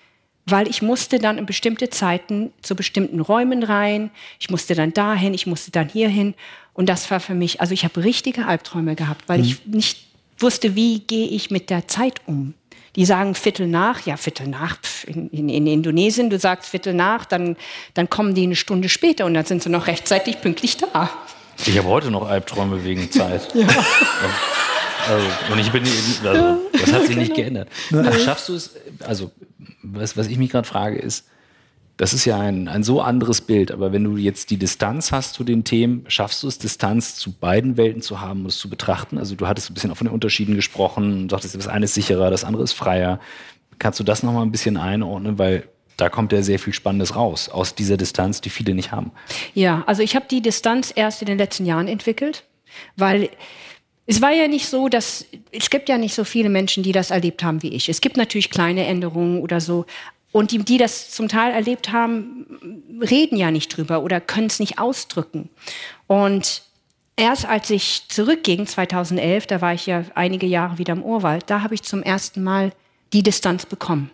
[0.44, 4.10] weil ich musste dann in bestimmte Zeiten zu bestimmten Räumen rein.
[4.38, 6.34] Ich musste dann dahin, ich musste dann hierhin.
[6.74, 9.44] Und das war für mich, also ich habe richtige Albträume gehabt, weil mhm.
[9.44, 10.06] ich nicht
[10.38, 12.54] wusste, wie gehe ich mit der Zeit um.
[12.96, 14.76] Die sagen Viertel nach, ja, Viertel nach
[15.06, 17.56] in, in, in, Indonesien, du sagst Viertel nach, dann,
[17.94, 21.10] dann kommen die eine Stunde später und dann sind sie noch rechtzeitig pünktlich da.
[21.66, 23.54] Ich habe heute noch Albträume wegen Zeit.
[23.54, 23.66] ja.
[25.08, 25.82] Also, und ich bin,
[26.24, 27.68] also, das hat sich nicht geändert.
[27.92, 29.32] Aber schaffst du es, also,
[29.82, 31.26] was, was ich mich gerade frage, ist,
[31.96, 35.34] das ist ja ein, ein so anderes Bild, aber wenn du jetzt die Distanz hast
[35.34, 38.70] zu den Themen, schaffst du es, Distanz zu beiden Welten zu haben und es zu
[38.70, 39.18] betrachten?
[39.18, 41.94] Also du hattest ein bisschen auch von den Unterschieden gesprochen und sagtest, das eine ist
[41.94, 43.20] sicherer, das andere ist freier.
[43.78, 45.38] Kannst du das nochmal ein bisschen einordnen?
[45.38, 49.12] Weil da kommt ja sehr viel Spannendes raus aus dieser Distanz, die viele nicht haben.
[49.54, 52.44] Ja, also ich habe die Distanz erst in den letzten Jahren entwickelt,
[52.96, 53.30] weil
[54.06, 57.10] es war ja nicht so, dass es gibt ja nicht so viele Menschen, die das
[57.10, 57.88] erlebt haben wie ich.
[57.88, 59.86] Es gibt natürlich kleine Änderungen oder so.
[60.32, 62.46] Und die, die das zum Teil erlebt haben,
[63.00, 65.50] reden ja nicht drüber oder können es nicht ausdrücken.
[66.06, 66.62] Und
[67.16, 71.62] erst als ich zurückging, 2011, da war ich ja einige Jahre wieder im Urwald, da
[71.62, 72.72] habe ich zum ersten Mal
[73.12, 74.10] die Distanz bekommen.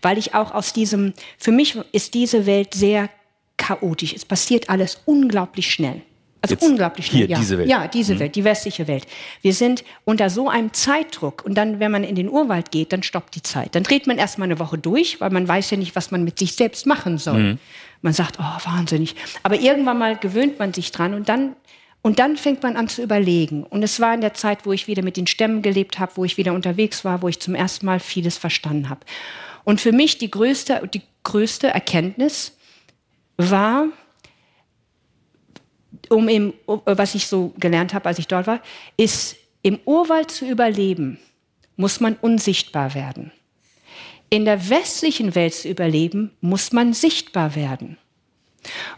[0.00, 3.08] Weil ich auch aus diesem, für mich ist diese Welt sehr
[3.56, 4.12] chaotisch.
[4.14, 6.02] Es passiert alles unglaublich schnell.
[6.42, 7.28] Also Jetzt unglaublich schnell.
[7.28, 7.38] Hier, ja.
[7.38, 7.68] diese Welt.
[7.68, 8.18] Ja, diese mhm.
[8.18, 9.06] Welt, die westliche Welt.
[9.42, 11.44] Wir sind unter so einem Zeitdruck.
[11.44, 13.76] Und dann, wenn man in den Urwald geht, dann stoppt die Zeit.
[13.76, 16.40] Dann dreht man erstmal eine Woche durch, weil man weiß ja nicht, was man mit
[16.40, 17.38] sich selbst machen soll.
[17.38, 17.58] Mhm.
[18.00, 19.14] Man sagt, oh, wahnsinnig.
[19.44, 21.54] Aber irgendwann mal gewöhnt man sich dran und dann
[22.04, 23.62] und dann fängt man an zu überlegen.
[23.62, 26.24] Und es war in der Zeit, wo ich wieder mit den Stämmen gelebt habe, wo
[26.24, 29.02] ich wieder unterwegs war, wo ich zum ersten Mal vieles verstanden habe.
[29.64, 32.56] Und für mich die größte, die größte Erkenntnis
[33.36, 33.86] war,
[36.08, 38.60] um im, was ich so gelernt habe, als ich dort war,
[38.96, 41.18] ist, im Urwald zu überleben,
[41.76, 43.30] muss man unsichtbar werden.
[44.28, 47.98] In der westlichen Welt zu überleben, muss man sichtbar werden.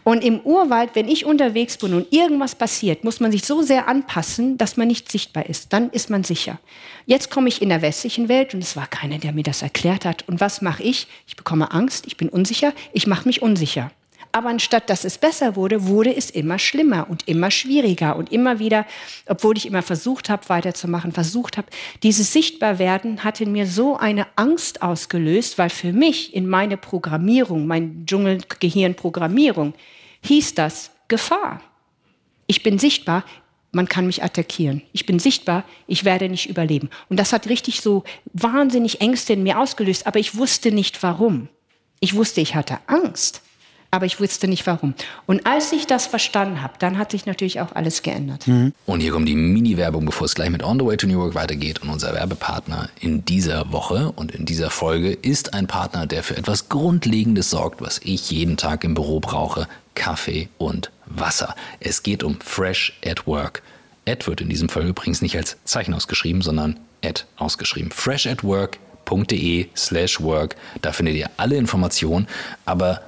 [0.03, 3.87] Und im Urwald, wenn ich unterwegs bin und irgendwas passiert, muss man sich so sehr
[3.87, 5.73] anpassen, dass man nicht sichtbar ist.
[5.73, 6.59] Dann ist man sicher.
[7.05, 10.05] Jetzt komme ich in der westlichen Welt und es war keiner, der mir das erklärt
[10.05, 10.27] hat.
[10.27, 11.07] Und was mache ich?
[11.27, 13.91] Ich bekomme Angst, ich bin unsicher, ich mache mich unsicher.
[14.35, 18.59] Aber anstatt dass es besser wurde, wurde es immer schlimmer und immer schwieriger und immer
[18.59, 18.85] wieder,
[19.27, 21.67] obwohl ich immer versucht habe, weiterzumachen, versucht habe,
[22.03, 27.65] dieses Sichtbarwerden hat in mir so eine Angst ausgelöst, weil für mich in meine Programmierung,
[27.65, 29.73] mein Dschungelgehirnprogrammierung,
[30.25, 31.61] hieß das Gefahr.
[32.45, 33.23] Ich bin sichtbar,
[33.71, 34.81] man kann mich attackieren.
[34.91, 36.89] Ich bin sichtbar, ich werde nicht überleben.
[37.07, 41.47] Und das hat richtig so wahnsinnig Ängste in mir ausgelöst, aber ich wusste nicht warum.
[42.01, 43.41] Ich wusste, ich hatte Angst
[43.95, 44.93] aber ich wusste nicht warum.
[45.25, 48.45] Und als ich das verstanden habe, dann hat sich natürlich auch alles geändert.
[48.45, 48.73] Mhm.
[48.85, 51.33] Und hier kommt die Mini-Werbung, bevor es gleich mit On the Way to New York
[51.33, 51.81] weitergeht.
[51.81, 56.35] Und unser Werbepartner in dieser Woche und in dieser Folge ist ein Partner, der für
[56.35, 59.67] etwas Grundlegendes sorgt, was ich jeden Tag im Büro brauche.
[59.93, 61.55] Kaffee und Wasser.
[61.79, 63.63] Es geht um Fresh at Work.
[64.05, 67.91] Ad wird in diesem Fall übrigens nicht als Zeichen ausgeschrieben, sondern Ad ausgeschrieben.
[67.91, 70.57] Fresh at Work.de slash work.
[70.81, 72.27] Da findet ihr alle Informationen,
[72.65, 73.01] aber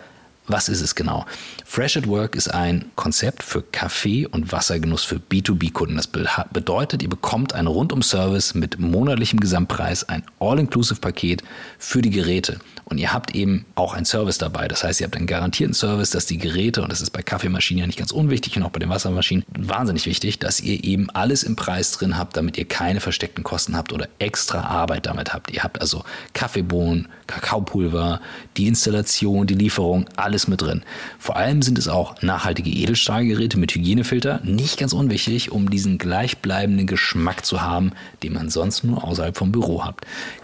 [0.48, 1.26] was ist es genau?
[1.66, 5.98] Fresh at Work ist ein Konzept für Kaffee- und Wassergenuss für B2B-Kunden.
[5.98, 11.44] Das bedeutet, ihr bekommt einen Rundum-Service mit monatlichem Gesamtpreis, ein All-Inclusive-Paket
[11.78, 12.60] für die Geräte.
[12.90, 14.70] Und ihr habt eben auch einen Service dabei.
[14.70, 17.82] Das heißt, ihr habt einen garantierten Service, dass die Geräte, und das ist bei Kaffeemaschinen
[17.82, 21.44] ja nicht ganz unwichtig und auch bei den Wassermaschinen wahnsinnig wichtig, dass ihr eben alles
[21.44, 25.52] im Preis drin habt, damit ihr keine versteckten Kosten habt oder extra Arbeit damit habt.
[25.52, 28.22] Ihr habt also Kaffeebohnen, Kakaopulver,
[28.56, 30.84] die Installation, die Lieferung, alles mit drin.
[31.20, 36.88] Vor allem sind es auch nachhaltige Edelstahlgeräte mit Hygienefilter, nicht ganz unwichtig, um diesen gleichbleibenden
[36.88, 37.92] Geschmack zu haben,
[38.24, 39.96] den man sonst nur außerhalb vom Büro hat.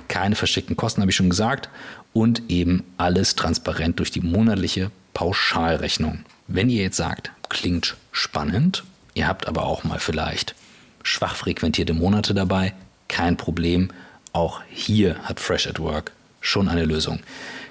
[0.09, 1.69] Keine versteckten Kosten, habe ich schon gesagt
[2.13, 6.19] und eben alles transparent durch die monatliche Pauschalrechnung.
[6.47, 10.55] Wenn ihr jetzt sagt, klingt spannend, ihr habt aber auch mal vielleicht
[11.03, 12.73] schwach frequentierte Monate dabei,
[13.07, 13.91] kein Problem.
[14.31, 17.19] Auch hier hat Fresh at Work schon eine Lösung.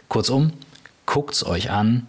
[0.08, 0.52] Kurzum,
[1.06, 2.08] guckt es euch an,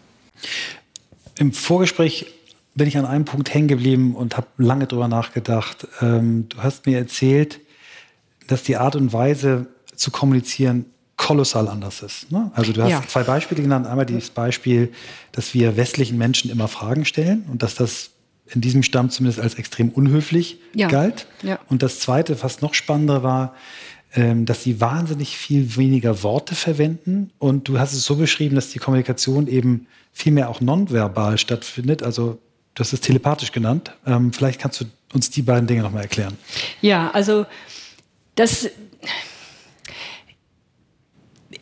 [1.37, 2.27] Im Vorgespräch
[2.75, 5.87] bin ich an einem Punkt hängen geblieben und habe lange drüber nachgedacht.
[6.01, 7.59] Ähm, du hast mir erzählt,
[8.47, 10.85] dass die Art und Weise zu kommunizieren
[11.17, 12.31] kolossal anders ist.
[12.31, 12.51] Ne?
[12.55, 13.03] Also du hast ja.
[13.07, 13.85] zwei Beispiele genannt.
[13.85, 14.91] Einmal dieses Beispiel,
[15.31, 18.11] dass wir westlichen Menschen immer Fragen stellen und dass das
[18.47, 20.87] in diesem Stamm zumindest als extrem unhöflich ja.
[20.87, 21.27] galt.
[21.43, 21.59] Ja.
[21.69, 23.53] Und das zweite, fast noch spannender war,
[24.13, 27.31] dass sie wahnsinnig viel weniger Worte verwenden.
[27.39, 32.03] Und du hast es so beschrieben, dass die Kommunikation eben vielmehr auch nonverbal stattfindet.
[32.03, 32.37] Also
[32.75, 33.93] du hast es telepathisch genannt.
[34.05, 36.37] Ähm, vielleicht kannst du uns die beiden Dinge nochmal erklären.
[36.81, 37.45] Ja, also
[38.35, 38.69] das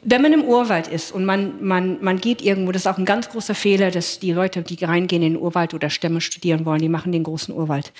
[0.03, 3.05] wenn man im Urwald ist und man, man, man geht irgendwo, das ist auch ein
[3.05, 6.81] ganz großer Fehler, dass die Leute, die reingehen in den Urwald oder Stämme studieren wollen,
[6.81, 7.91] die machen den großen Urwald.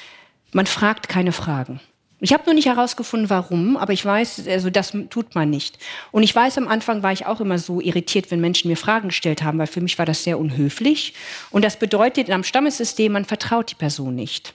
[0.53, 1.79] Man fragt keine Fragen.
[2.21, 5.79] Ich habe noch nicht herausgefunden, warum, aber ich weiß, also das tut man nicht.
[6.11, 9.07] Und ich weiß, am Anfang war ich auch immer so irritiert, wenn Menschen mir Fragen
[9.07, 11.13] gestellt haben, weil für mich war das sehr unhöflich.
[11.49, 14.53] Und das bedeutet, in einem Stammessystem, man vertraut die Person nicht.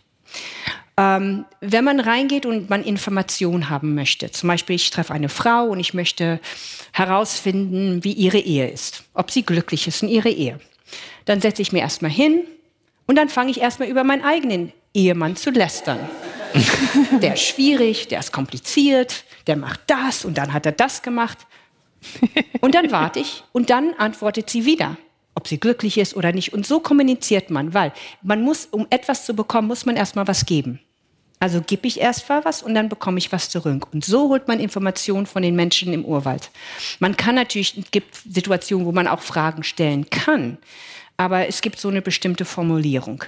[0.97, 5.65] Ähm, wenn man reingeht und man Informationen haben möchte, zum Beispiel ich treffe eine Frau
[5.65, 6.41] und ich möchte
[6.93, 10.61] herausfinden, wie ihre Ehe ist, ob sie glücklich ist in ihrer Ehe,
[11.25, 12.45] dann setze ich mir erstmal hin
[13.07, 15.99] und dann fange ich erstmal über meinen eigenen Ehemann zu lästern.
[17.21, 21.39] der ist schwierig, der ist kompliziert, der macht das und dann hat er das gemacht.
[22.61, 24.97] Und dann warte ich und dann antwortet sie wieder,
[25.35, 26.53] ob sie glücklich ist oder nicht.
[26.53, 30.47] Und so kommuniziert man, weil man muss, um etwas zu bekommen, muss man erstmal was
[30.47, 30.81] geben.
[31.41, 33.93] Also gebe ich erst mal was und dann bekomme ich was zurück.
[33.93, 36.51] Und so holt man Informationen von den Menschen im Urwald.
[37.01, 40.59] Man kann natürlich, es gibt Situationen, wo man auch Fragen stellen kann
[41.17, 43.25] aber es gibt so eine bestimmte Formulierung.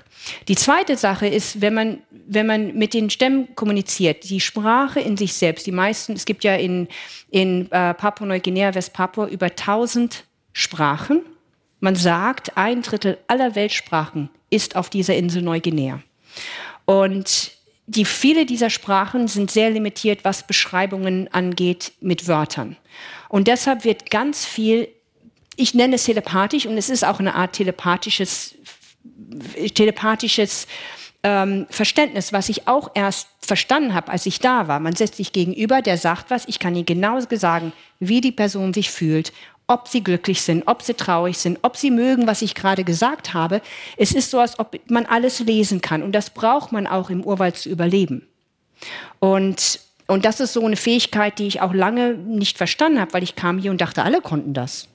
[0.49, 5.16] Die zweite Sache ist, wenn man, wenn man mit den Stämmen kommuniziert, die Sprache in
[5.16, 6.88] sich selbst, die meisten, es gibt ja in,
[7.31, 11.22] in äh, Papua-Neuguinea, Westpapua über 1000 Sprachen.
[11.81, 16.03] Man sagt, ein Drittel aller Weltsprachen ist auf dieser Insel Neuguinea.
[16.87, 17.53] Und
[17.87, 22.77] die, viele dieser Sprachen sind sehr limitiert, was Beschreibungen angeht mit Wörtern.
[23.29, 24.88] Und deshalb wird ganz viel
[25.57, 28.55] ich nenne es telepathisch und es ist auch eine Art telepathisches,
[29.75, 30.66] telepathisches
[31.23, 34.81] ähm, Verständnis, was ich auch erst verstanden habe, als ich da war.
[34.81, 38.75] Man setzt sich gegenüber, der sagt was, ich kann Ihnen genau sagen, wie die Person
[38.75, 39.33] sich fühlt,
[39.66, 43.35] ob sie glücklich sind, ob sie traurig sind, ob sie mögen, was ich gerade gesagt
[43.35, 43.61] habe.
[43.97, 47.25] Es ist so, als ob man alles lesen kann und das braucht man auch im
[47.25, 48.29] Urwald zu überleben.
[49.19, 53.25] Und und das ist so eine Fähigkeit, die ich auch lange nicht verstanden habe, weil
[53.25, 54.87] ich kam hier und dachte, alle konnten das.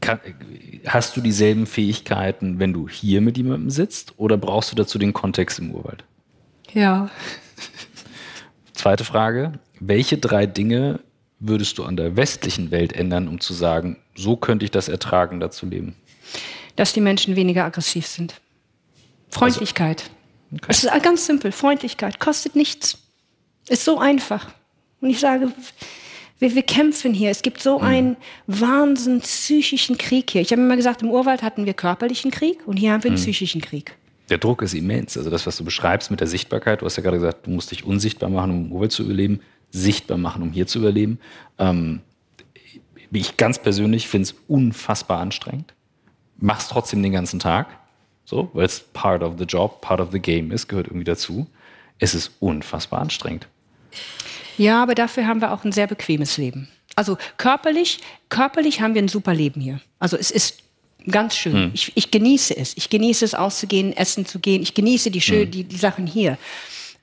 [0.00, 0.18] Kann,
[0.86, 5.12] hast du dieselben Fähigkeiten, wenn du hier mit jemandem sitzt oder brauchst du dazu den
[5.12, 6.04] Kontext im Urwald?
[6.72, 7.10] Ja.
[8.72, 9.52] Zweite Frage.
[9.78, 11.00] Welche drei Dinge
[11.38, 15.40] würdest du an der westlichen Welt ändern, um zu sagen, so könnte ich das ertragen,
[15.40, 15.96] da zu leben?
[16.76, 18.40] Dass die Menschen weniger aggressiv sind.
[19.30, 20.04] Freundlichkeit.
[20.52, 20.66] Also, okay.
[20.68, 21.52] Es ist ganz simpel.
[21.52, 22.98] Freundlichkeit kostet nichts.
[23.68, 24.48] Ist so einfach.
[25.00, 25.52] Und ich sage,
[26.40, 27.30] wir, wir kämpfen hier.
[27.30, 27.84] Es gibt so mhm.
[27.84, 28.16] einen
[28.48, 30.40] wahnsinnig psychischen Krieg hier.
[30.40, 33.20] Ich habe immer gesagt, im Urwald hatten wir körperlichen Krieg und hier haben wir einen
[33.20, 33.22] mhm.
[33.22, 33.94] psychischen Krieg.
[34.30, 35.16] Der Druck ist immens.
[35.16, 37.70] Also das, was du beschreibst mit der Sichtbarkeit, du hast ja gerade gesagt, du musst
[37.70, 41.20] dich unsichtbar machen, um im Urwald zu überleben, sichtbar machen, um hier zu überleben.
[41.58, 42.00] Ähm,
[43.12, 45.74] ich ganz persönlich finde es unfassbar anstrengend.
[46.38, 47.66] Mach's trotzdem den ganzen Tag,
[48.24, 51.46] so, weil es part of the job, part of the game ist, gehört irgendwie dazu.
[51.98, 53.46] Es ist unfassbar anstrengend.
[54.60, 56.68] Ja, aber dafür haben wir auch ein sehr bequemes Leben.
[56.94, 59.80] Also körperlich, körperlich haben wir ein super Leben hier.
[59.98, 60.58] Also es ist
[61.10, 61.54] ganz schön.
[61.54, 61.70] Hm.
[61.72, 62.76] Ich, ich, genieße es.
[62.76, 64.60] Ich genieße es, auszugehen, essen zu gehen.
[64.60, 65.50] Ich genieße die, schön, hm.
[65.50, 66.36] die, die Sachen hier.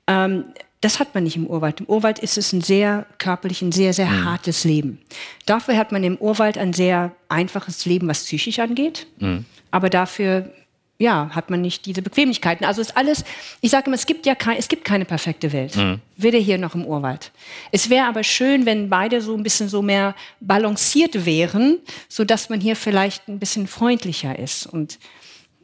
[0.06, 0.44] Ähm,
[0.82, 1.80] das hat man nicht im Urwald.
[1.80, 4.24] Im Urwald ist es ein sehr körperlich, ein sehr, sehr hm.
[4.24, 5.00] hartes Leben.
[5.44, 9.08] Dafür hat man im Urwald ein sehr einfaches Leben, was psychisch angeht.
[9.18, 9.44] Hm.
[9.72, 10.52] Aber dafür
[10.98, 12.66] ja, hat man nicht diese Bequemlichkeiten.
[12.66, 13.24] Also ist alles,
[13.60, 15.76] ich sage immer, es gibt ja kein, es gibt keine perfekte Welt.
[15.76, 16.00] Mhm.
[16.16, 17.30] Weder hier noch im Urwald.
[17.70, 22.48] Es wäre aber schön, wenn beide so ein bisschen so mehr balanciert wären, so dass
[22.48, 24.98] man hier vielleicht ein bisschen freundlicher ist und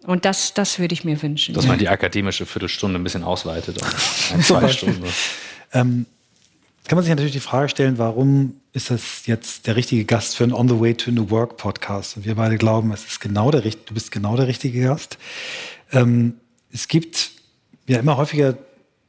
[0.07, 1.55] und das, das würde ich mir wünschen.
[1.55, 5.03] Dass man die akademische Viertelstunde ein bisschen ausweitet auf ein, zwei Stunden.
[5.73, 6.05] Ähm,
[6.87, 10.45] kann man sich natürlich die Frage stellen, warum ist das jetzt der richtige Gast für
[10.45, 12.17] einen On the Way to New Work Podcast?
[12.17, 15.17] Und wir beide glauben, es ist genau der, du bist genau der richtige Gast.
[15.93, 16.35] Ähm,
[16.73, 17.31] es gibt
[17.87, 18.59] ja immer häufiger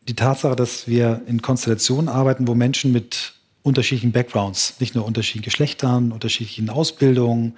[0.08, 3.34] die Tatsache, dass wir in Konstellationen arbeiten, wo Menschen mit
[3.64, 7.56] unterschiedlichen Backgrounds, nicht nur unterschiedlichen Geschlechtern, unterschiedlichen Ausbildungen,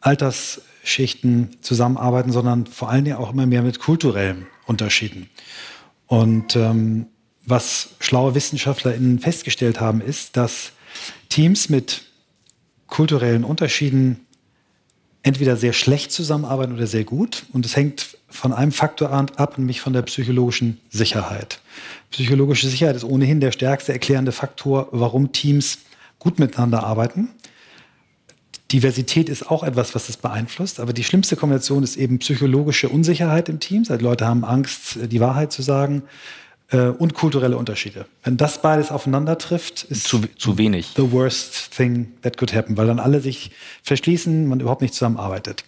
[0.00, 5.28] Altersschichten zusammenarbeiten, sondern vor allen Dingen auch immer mehr mit kulturellen Unterschieden.
[6.06, 7.06] Und ähm,
[7.50, 10.72] was schlaue WissenschaftlerInnen festgestellt haben, ist, dass
[11.28, 12.02] Teams mit
[12.86, 14.26] kulturellen Unterschieden
[15.22, 17.44] entweder sehr schlecht zusammenarbeiten oder sehr gut.
[17.52, 21.60] Und es hängt von einem Faktor ab, nämlich von der psychologischen Sicherheit.
[22.10, 25.78] Psychologische Sicherheit ist ohnehin der stärkste erklärende Faktor, warum Teams
[26.18, 27.28] gut miteinander arbeiten.
[28.72, 33.48] Diversität ist auch etwas, was das beeinflusst, aber die schlimmste Kombination ist eben psychologische Unsicherheit
[33.48, 33.84] im Team.
[33.88, 36.04] Also Leute haben Angst, die Wahrheit zu sagen
[36.70, 38.06] äh, und kulturelle Unterschiede.
[38.22, 40.92] Wenn das beides aufeinander trifft, ist zu, zu wenig.
[40.96, 43.50] The worst thing that could happen, weil dann alle sich
[43.82, 45.64] verschließen, man überhaupt nicht zusammenarbeitet.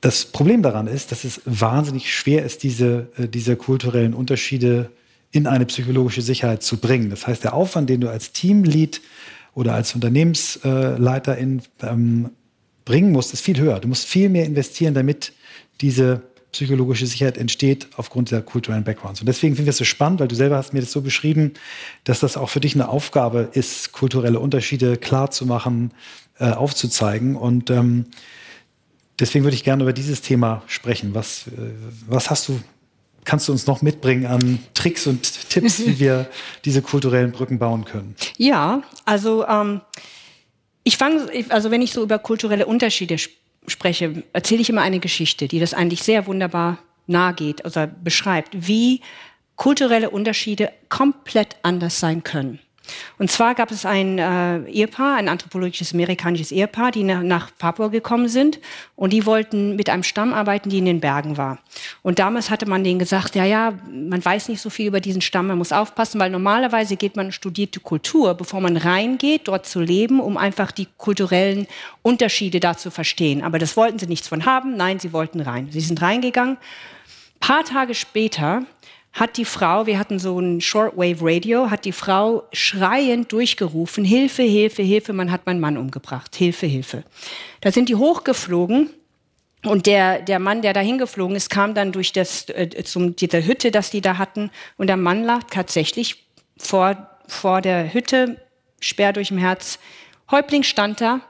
[0.00, 4.90] Das Problem daran ist, dass es wahnsinnig schwer ist, diese, äh, diese kulturellen Unterschiede
[5.30, 7.08] in eine psychologische Sicherheit zu bringen.
[7.08, 9.00] Das heißt, der Aufwand, den du als Teamlead
[9.54, 12.30] oder als Unternehmensleiterin ähm,
[12.84, 13.80] bringen musst, ist viel höher.
[13.80, 15.32] Du musst viel mehr investieren, damit
[15.80, 16.22] diese
[16.52, 19.20] psychologische Sicherheit entsteht aufgrund der kulturellen Backgrounds.
[19.20, 21.54] Und deswegen finde ich das so spannend, weil du selber hast mir das so beschrieben,
[22.04, 25.92] dass das auch für dich eine Aufgabe ist, kulturelle Unterschiede klar zu machen,
[26.38, 27.36] äh, aufzuzeigen.
[27.36, 28.04] Und ähm,
[29.18, 31.14] deswegen würde ich gerne über dieses Thema sprechen.
[31.14, 31.72] Was, äh,
[32.06, 32.60] was hast du,
[33.24, 36.28] kannst du uns noch mitbringen an Tricks und Tipps, wie wir
[36.66, 38.14] diese kulturellen Brücken bauen können?
[38.36, 39.80] Ja, also ähm,
[40.84, 45.00] ich fange, also wenn ich so über kulturelle Unterschiede spreche, spreche, erzähle ich immer eine
[45.00, 49.00] Geschichte, die das eigentlich sehr wunderbar nahegeht, also beschreibt, wie
[49.56, 52.58] kulturelle Unterschiede komplett anders sein können.
[53.18, 57.88] Und zwar gab es ein äh, Ehepaar, ein anthropologisches amerikanisches Ehepaar, die nach, nach Papua
[57.88, 58.58] gekommen sind
[58.96, 61.58] und die wollten mit einem Stamm arbeiten, die in den Bergen war.
[62.02, 65.20] Und damals hatte man denen gesagt, ja, ja, man weiß nicht so viel über diesen
[65.20, 69.66] Stamm, man muss aufpassen, weil normalerweise geht man studiert die Kultur, bevor man reingeht, dort
[69.66, 71.66] zu leben, um einfach die kulturellen
[72.02, 73.42] Unterschiede da zu verstehen.
[73.42, 75.68] Aber das wollten sie nichts von haben, nein, sie wollten rein.
[75.70, 76.56] Sie sind reingegangen.
[76.56, 78.64] Ein paar Tage später
[79.12, 84.42] hat die Frau, wir hatten so ein Shortwave Radio, hat die Frau schreiend durchgerufen, Hilfe,
[84.42, 87.04] Hilfe, Hilfe, man hat meinen Mann umgebracht, Hilfe, Hilfe.
[87.60, 88.88] Da sind die hochgeflogen
[89.64, 93.44] und der, der Mann, der da hingeflogen ist, kam dann durch das, äh, zum, diese
[93.44, 96.24] Hütte, das die da hatten und der Mann lag tatsächlich
[96.56, 98.40] vor, vor der Hütte,
[98.80, 99.78] Sperr durch dem Herz.
[100.30, 101.20] Häuptling stand da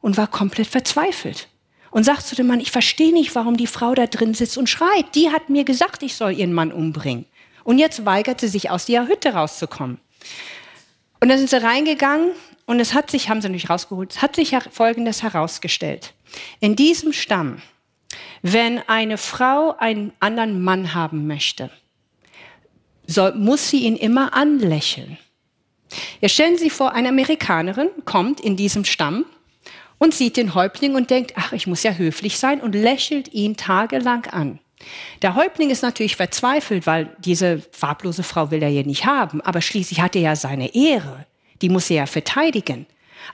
[0.00, 1.48] und war komplett verzweifelt
[1.94, 4.68] und sagt zu dem Mann, ich verstehe nicht, warum die Frau da drin sitzt und
[4.68, 5.14] schreit.
[5.14, 7.24] Die hat mir gesagt, ich soll ihren Mann umbringen.
[7.62, 10.00] Und jetzt weigert sie sich, aus ihrer Hütte rauszukommen.
[11.20, 12.32] Und dann sind sie reingegangen
[12.66, 16.14] und es hat sich, haben sie nicht rausgeholt, es hat sich Folgendes herausgestellt.
[16.58, 17.62] In diesem Stamm,
[18.42, 21.70] wenn eine Frau einen anderen Mann haben möchte,
[23.06, 25.16] soll, muss sie ihn immer anlächeln.
[26.20, 29.26] Jetzt stellen Sie sich vor, eine Amerikanerin kommt in diesem Stamm
[29.98, 33.56] und sieht den Häuptling und denkt, ach, ich muss ja höflich sein und lächelt ihn
[33.56, 34.58] tagelang an.
[35.22, 39.60] Der Häuptling ist natürlich verzweifelt, weil diese farblose Frau will er ja nicht haben, aber
[39.60, 41.26] schließlich hat er ja seine Ehre,
[41.62, 42.86] die muss er ja verteidigen.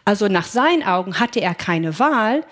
[0.05, 2.44] Also nach seinen Augen hatte er keine Wahl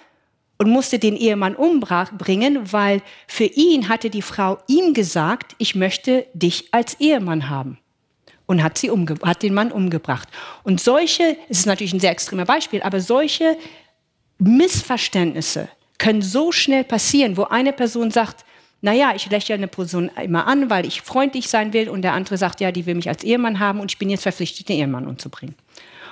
[0.59, 6.27] und musste den Ehemann umbringen, weil für ihn hatte die Frau ihm gesagt, ich möchte
[6.35, 7.79] dich als Ehemann haben
[8.47, 8.91] und hat, sie
[9.23, 10.29] hat den Mann umgebracht.
[10.65, 13.57] Und solche, es ist natürlich ein sehr extremer Beispiel, aber solche
[14.39, 18.45] Missverständnisse können so schnell passieren, wo eine Person sagt,
[18.81, 22.37] naja, ich lächle eine Person immer an, weil ich freundlich sein will und der andere
[22.37, 25.09] sagt, ja, die will mich als Ehemann haben und ich bin jetzt verpflichtet, den Ehemann
[25.09, 25.57] umzubringen.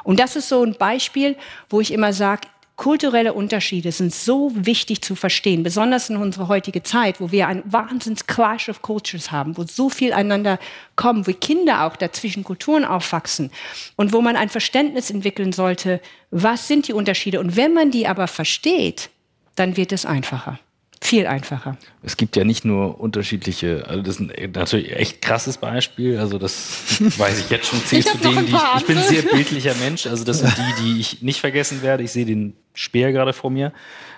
[0.03, 1.37] Und das ist so ein Beispiel,
[1.69, 6.85] wo ich immer sage, kulturelle Unterschiede sind so wichtig zu verstehen, besonders in unserer heutigen
[6.85, 10.59] Zeit, wo wir einen wahnsinns Clash of Cultures haben, wo so viel einander
[10.95, 13.51] kommen, wo Kinder auch dazwischen Kulturen aufwachsen
[13.97, 17.41] und wo man ein Verständnis entwickeln sollte, was sind die Unterschiede.
[17.41, 19.09] Und wenn man die aber versteht,
[19.55, 20.59] dann wird es einfacher.
[21.03, 21.77] Viel einfacher.
[22.03, 26.39] Es gibt ja nicht nur unterschiedliche, also das ist ein natürlich echt krasses Beispiel, also
[26.39, 29.75] das weiß ich jetzt schon, zählt zu denen, die ich, ich bin ein sehr bildlicher
[29.75, 32.03] Mensch, also das sind die, die ich nicht vergessen werde.
[32.03, 33.73] Ich sehe den Speer gerade vor mir.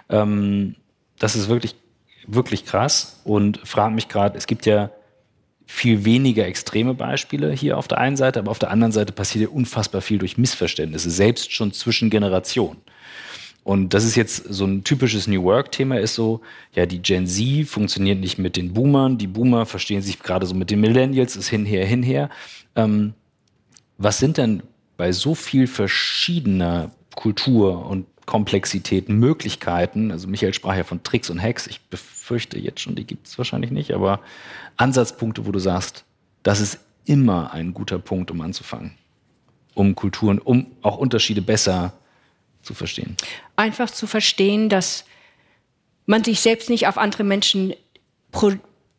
[0.08, 0.76] Ähm,
[1.18, 1.74] das ist wirklich,
[2.26, 4.90] wirklich krass und frage mich gerade, es gibt ja
[5.66, 9.50] viel weniger extreme Beispiele hier auf der einen Seite, aber auf der anderen Seite passiert
[9.50, 12.78] ja unfassbar viel durch Missverständnisse, selbst schon zwischen Generationen.
[13.68, 16.40] Und das ist jetzt so ein typisches New Work-Thema, ist so,
[16.72, 20.54] ja, die Gen Z funktioniert nicht mit den Boomern, die Boomer verstehen sich gerade so
[20.54, 22.30] mit den Millennials, ist hinher, hinher.
[22.76, 23.12] Ähm,
[23.98, 24.62] was sind denn
[24.96, 31.38] bei so viel verschiedener Kultur und Komplexität, Möglichkeiten, also Michael sprach ja von Tricks und
[31.38, 34.20] Hacks, ich befürchte jetzt schon, die gibt es wahrscheinlich nicht, aber
[34.78, 36.06] Ansatzpunkte, wo du sagst,
[36.42, 38.92] das ist immer ein guter Punkt, um anzufangen,
[39.74, 41.92] um Kulturen, um auch Unterschiede besser
[42.68, 43.16] zu verstehen?
[43.56, 45.04] Einfach zu verstehen, dass
[46.04, 47.74] man sich selbst nicht auf andere Menschen
[48.30, 48.52] pro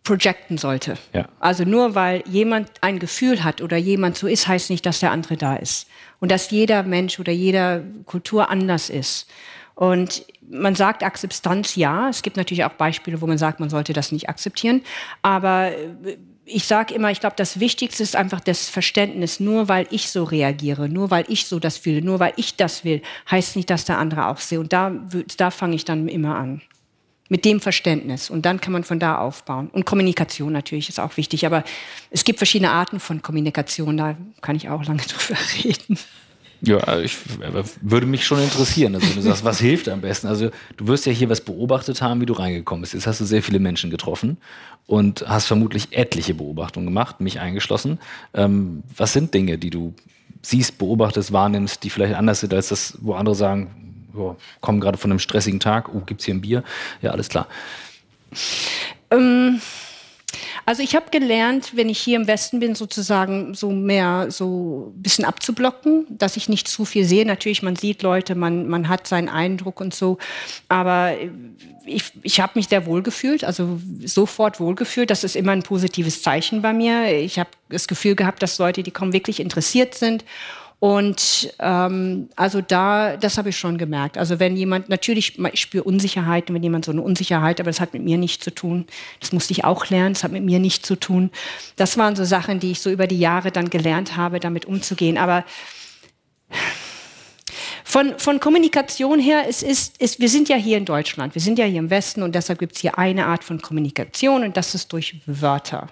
[0.03, 0.97] projecten sollte.
[1.13, 1.27] Ja.
[1.39, 5.11] Also nur weil jemand ein Gefühl hat oder jemand so ist, heißt nicht, dass der
[5.11, 5.87] andere da ist.
[6.19, 9.29] Und dass jeder Mensch oder jeder Kultur anders ist.
[9.75, 12.09] Und man sagt Akzeptanz ja.
[12.09, 14.81] Es gibt natürlich auch Beispiele, wo man sagt, man sollte das nicht akzeptieren.
[15.21, 15.71] Aber
[16.51, 19.39] ich sage immer, ich glaube, das Wichtigste ist einfach das Verständnis.
[19.39, 22.83] Nur weil ich so reagiere, nur weil ich so das fühle, nur weil ich das
[22.83, 24.59] will, heißt nicht, dass der andere auch sehe.
[24.59, 24.91] Und da,
[25.37, 26.61] da fange ich dann immer an.
[27.31, 28.31] Mit dem Verständnis.
[28.31, 29.69] Und dann kann man von da aufbauen.
[29.71, 31.45] Und Kommunikation natürlich ist auch wichtig.
[31.45, 31.63] Aber
[32.09, 33.97] es gibt verschiedene Arten von Kommunikation.
[33.97, 35.99] Da kann ich auch lange drüber reden.
[36.61, 37.17] Ja, ich
[37.81, 40.27] würde mich schon interessieren, also du sagst, was hilft am besten?
[40.27, 42.93] Also du wirst ja hier was beobachtet haben, wie du reingekommen bist.
[42.93, 44.37] Jetzt hast du sehr viele Menschen getroffen
[44.85, 47.99] und hast vermutlich etliche Beobachtungen gemacht, mich eingeschlossen.
[48.33, 49.93] Ähm, was sind Dinge, die du
[50.41, 54.97] siehst, beobachtest, wahrnimmst, die vielleicht anders sind als das, wo andere sagen, oh, kommen gerade
[54.97, 56.63] von einem stressigen Tag, oh, gibt's hier ein Bier?
[57.01, 57.47] Ja, alles klar.
[59.11, 59.61] Ähm,
[60.69, 65.01] also ich habe gelernt, wenn ich hier im Westen bin, sozusagen so mehr so ein
[65.01, 67.25] bisschen abzublocken, dass ich nicht zu viel sehe.
[67.25, 70.19] Natürlich, man sieht Leute, man, man hat seinen Eindruck und so.
[70.67, 71.15] Aber
[71.87, 75.09] ich, ich habe mich sehr wohl gefühlt, also sofort wohl gefühlt.
[75.09, 77.17] Das ist immer ein positives Zeichen bei mir.
[77.17, 80.23] Ich habe das Gefühl gehabt, dass Leute, die kommen, wirklich interessiert sind
[80.79, 84.17] und ähm, also da, das habe ich schon gemerkt.
[84.17, 87.93] Also wenn jemand, natürlich, ich spüre Unsicherheit, wenn jemand so eine Unsicherheit, aber das hat
[87.93, 88.85] mit mir nichts zu tun.
[89.19, 91.31] Das musste ich auch lernen, das hat mit mir nichts zu tun.
[91.75, 95.17] Das waren so Sachen, die ich so über die Jahre dann gelernt habe, damit umzugehen.
[95.17, 95.43] Aber
[97.83, 101.59] von, von Kommunikation her, es ist, es, wir sind ja hier in Deutschland, wir sind
[101.59, 104.75] ja hier im Westen und deshalb gibt es hier eine Art von Kommunikation und das
[104.75, 105.89] ist durch Wörter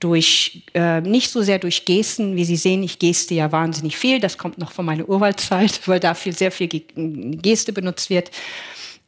[0.00, 4.20] durch, äh, nicht so sehr durch Gesten, wie Sie sehen, ich geste ja wahnsinnig viel,
[4.20, 8.30] das kommt noch von meiner Urwaldzeit, weil da viel, sehr viel Geste benutzt wird.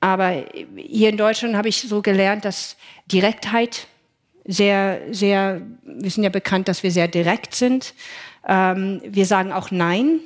[0.00, 0.44] Aber
[0.76, 2.76] hier in Deutschland habe ich so gelernt, dass
[3.10, 3.86] Direktheit
[4.44, 7.94] sehr, sehr, wir sind ja bekannt, dass wir sehr direkt sind.
[8.46, 10.20] Ähm, wir sagen auch Nein,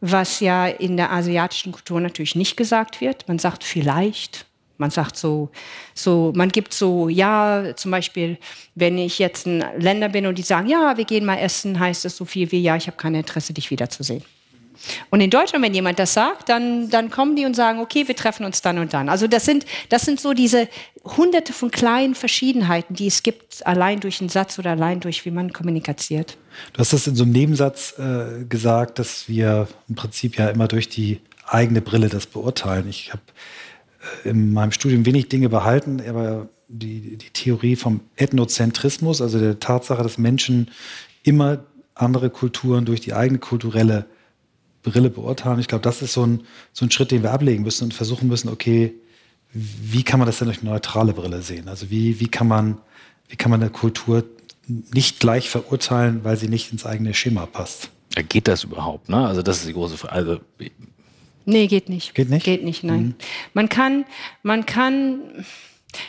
[0.00, 3.26] was ja in der asiatischen Kultur natürlich nicht gesagt wird.
[3.26, 4.46] Man sagt vielleicht,
[4.80, 5.50] man sagt so,
[5.94, 8.38] so, man gibt so, ja, zum Beispiel,
[8.74, 12.04] wenn ich jetzt ein Länder bin und die sagen, ja, wir gehen mal essen, heißt
[12.06, 14.24] es so viel wie, ja, ich habe kein Interesse, dich wiederzusehen.
[15.10, 18.16] Und in Deutschland, wenn jemand das sagt, dann, dann kommen die und sagen, okay, wir
[18.16, 19.10] treffen uns dann und dann.
[19.10, 20.68] Also das sind, das sind so diese
[21.04, 25.30] hunderte von kleinen Verschiedenheiten, die es gibt, allein durch einen Satz oder allein durch, wie
[25.30, 26.38] man kommuniziert.
[26.72, 30.66] Du hast das in so einem Nebensatz äh, gesagt, dass wir im Prinzip ja immer
[30.66, 32.88] durch die eigene Brille das beurteilen.
[32.88, 33.22] Ich habe
[34.24, 40.02] in meinem Studium wenig Dinge behalten, aber die, die Theorie vom Ethnozentrismus, also der Tatsache,
[40.02, 40.70] dass Menschen
[41.22, 44.06] immer andere Kulturen durch die eigene kulturelle
[44.82, 45.60] Brille beurteilen.
[45.60, 48.28] Ich glaube, das ist so ein, so ein Schritt, den wir ablegen müssen und versuchen
[48.28, 48.94] müssen, okay,
[49.52, 51.68] wie kann man das denn durch eine neutrale Brille sehen?
[51.68, 52.78] Also wie, wie, kann man,
[53.28, 54.24] wie kann man eine Kultur
[54.66, 57.90] nicht gleich verurteilen, weil sie nicht ins eigene Schema passt?
[58.28, 59.08] Geht das überhaupt?
[59.08, 59.26] Ne?
[59.26, 60.14] Also das ist die große Frage.
[60.14, 60.40] Also
[61.50, 62.14] Nee, geht nicht.
[62.14, 62.44] Geht nicht?
[62.44, 63.02] Geht nicht, nein.
[63.02, 63.14] Mhm.
[63.54, 64.04] Man kann,
[64.42, 65.44] man kann,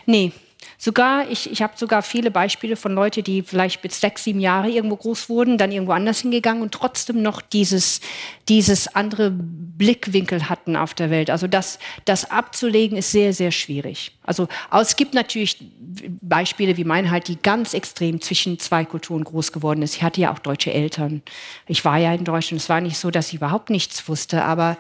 [0.06, 0.32] nee.
[0.78, 4.68] Sogar, ich, ich habe sogar viele Beispiele von Leuten, die vielleicht mit sechs, sieben Jahre
[4.68, 8.02] irgendwo groß wurden, dann irgendwo anders hingegangen und trotzdem noch dieses,
[8.50, 11.30] dieses andere Blickwinkel hatten auf der Welt.
[11.30, 14.12] Also das, das abzulegen ist sehr, sehr schwierig.
[14.24, 15.58] Also es gibt natürlich
[16.22, 19.96] Beispiele wie mein halt, die ganz extrem zwischen zwei Kulturen groß geworden ist.
[19.96, 21.22] Ich hatte ja auch deutsche Eltern.
[21.68, 22.60] Ich war ja in Deutschland.
[22.60, 24.78] Es war nicht so, dass ich überhaupt nichts wusste, aber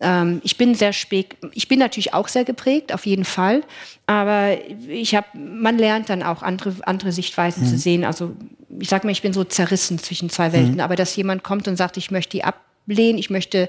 [0.00, 3.62] ähm, ich bin sehr spät, ich bin natürlich auch sehr geprägt, auf jeden Fall.
[4.06, 4.56] Aber
[4.88, 7.68] ich habe, man lernt dann auch andere, andere Sichtweisen mhm.
[7.68, 8.04] zu sehen.
[8.04, 8.32] Also
[8.78, 10.74] ich sage mal, ich bin so zerrissen zwischen zwei Welten.
[10.74, 10.80] Mhm.
[10.80, 13.68] Aber dass jemand kommt und sagt, ich möchte die ablehnen, ich möchte,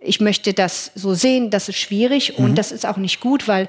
[0.00, 2.44] ich möchte das so sehen, das ist schwierig mhm.
[2.44, 3.68] und das ist auch nicht gut, weil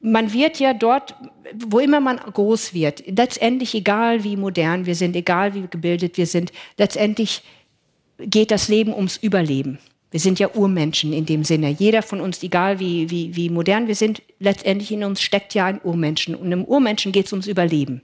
[0.00, 1.14] man wird ja dort,
[1.54, 6.26] wo immer man groß wird, letztendlich egal wie modern wir sind, egal wie gebildet wir
[6.26, 7.42] sind, letztendlich
[8.18, 9.78] geht das Leben ums Überleben.
[10.10, 11.68] Wir sind ja Urmenschen in dem Sinne.
[11.70, 15.66] Jeder von uns, egal wie, wie, wie modern wir sind, letztendlich in uns steckt ja
[15.66, 16.34] ein Urmenschen.
[16.34, 18.00] Und im Urmenschen geht es ums Überleben.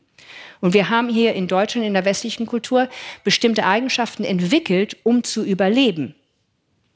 [0.61, 2.89] Und wir haben hier in Deutschland, in der westlichen Kultur,
[3.23, 6.15] bestimmte Eigenschaften entwickelt, um zu überleben.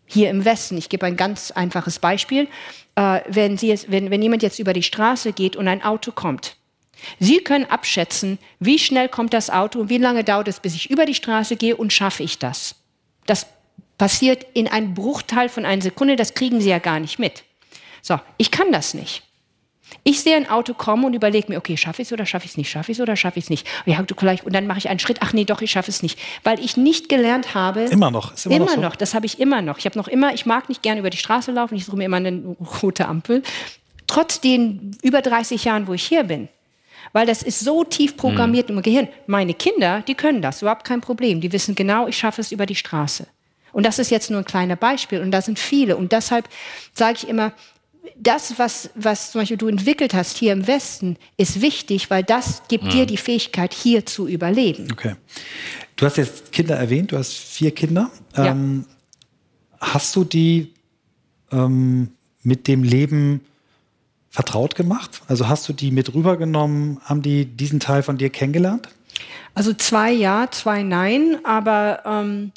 [0.07, 2.49] Hier im Westen, ich gebe ein ganz einfaches Beispiel.
[2.95, 6.13] Äh, wenn, Sie jetzt, wenn, wenn jemand jetzt über die Straße geht und ein Auto
[6.13, 6.57] kommt,
[7.21, 10.91] Sie können abschätzen, wie schnell kommt das Auto und wie lange dauert es, bis ich
[10.91, 12.75] über die Straße gehe und schaffe ich das.
[13.27, 13.47] Das
[13.99, 17.45] passiert in einem Bruchteil von einer Sekunde, das kriegen Sie ja gar nicht mit.
[18.01, 19.23] So, ich kann das nicht.
[20.05, 22.53] Ich sehe ein Auto kommen und überlege mir, okay, schaffe ich es oder schaffe ich
[22.53, 23.67] es nicht, schaffe ich es oder schaffe ich es nicht.
[23.87, 26.03] Ja, du vielleicht, und dann mache ich einen Schritt, ach nee, doch, ich schaffe es
[26.03, 26.19] nicht.
[26.45, 27.81] Weil ich nicht gelernt habe.
[27.83, 28.81] Immer noch, ist immer, immer noch, so?
[28.81, 28.97] noch.
[28.97, 29.79] Das habe ich immer noch.
[29.79, 32.05] Ich habe noch immer, ich mag nicht gerne über die Straße laufen, ich suche mir
[32.05, 33.43] immer eine rote Ampel.
[34.07, 36.49] Trotz den über 30 Jahren, wo ich hier bin.
[37.13, 38.77] Weil das ist so tief programmiert mhm.
[38.77, 39.09] im Gehirn.
[39.27, 41.41] Meine Kinder, die können das, überhaupt kein Problem.
[41.41, 43.27] Die wissen genau, ich schaffe es über die Straße.
[43.73, 45.97] Und das ist jetzt nur ein kleiner Beispiel und da sind viele.
[45.97, 46.49] Und deshalb
[46.93, 47.53] sage ich immer,
[48.17, 52.63] das, was, was zum Beispiel du entwickelt hast hier im Westen, ist wichtig, weil das
[52.69, 52.91] gibt mhm.
[52.91, 54.89] dir die Fähigkeit, hier zu überleben.
[54.93, 55.15] Okay.
[55.97, 58.11] Du hast jetzt Kinder erwähnt, du hast vier Kinder.
[58.37, 58.47] Ja.
[58.47, 58.85] Ähm,
[59.81, 60.75] hast du die
[61.53, 62.13] ähm,
[62.43, 63.41] mit dem Leben
[64.31, 65.23] vertraut gemacht?
[65.29, 67.01] Also hast du die mit rübergenommen?
[67.05, 68.89] Haben die diesen Teil von dir kennengelernt?
[69.55, 72.53] Also zwei ja, zwei nein, aber ähm,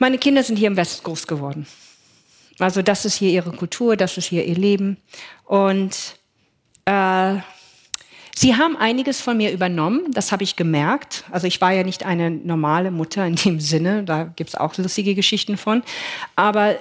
[0.00, 1.66] meine Kinder sind hier im Westen groß geworden.
[2.58, 4.96] Also das ist hier ihre Kultur, das ist hier ihr Leben.
[5.44, 6.16] Und
[6.84, 7.36] äh,
[8.34, 11.24] sie haben einiges von mir übernommen, das habe ich gemerkt.
[11.30, 14.76] Also ich war ja nicht eine normale Mutter in dem Sinne, da gibt es auch
[14.76, 15.82] lustige Geschichten von.
[16.34, 16.76] Aber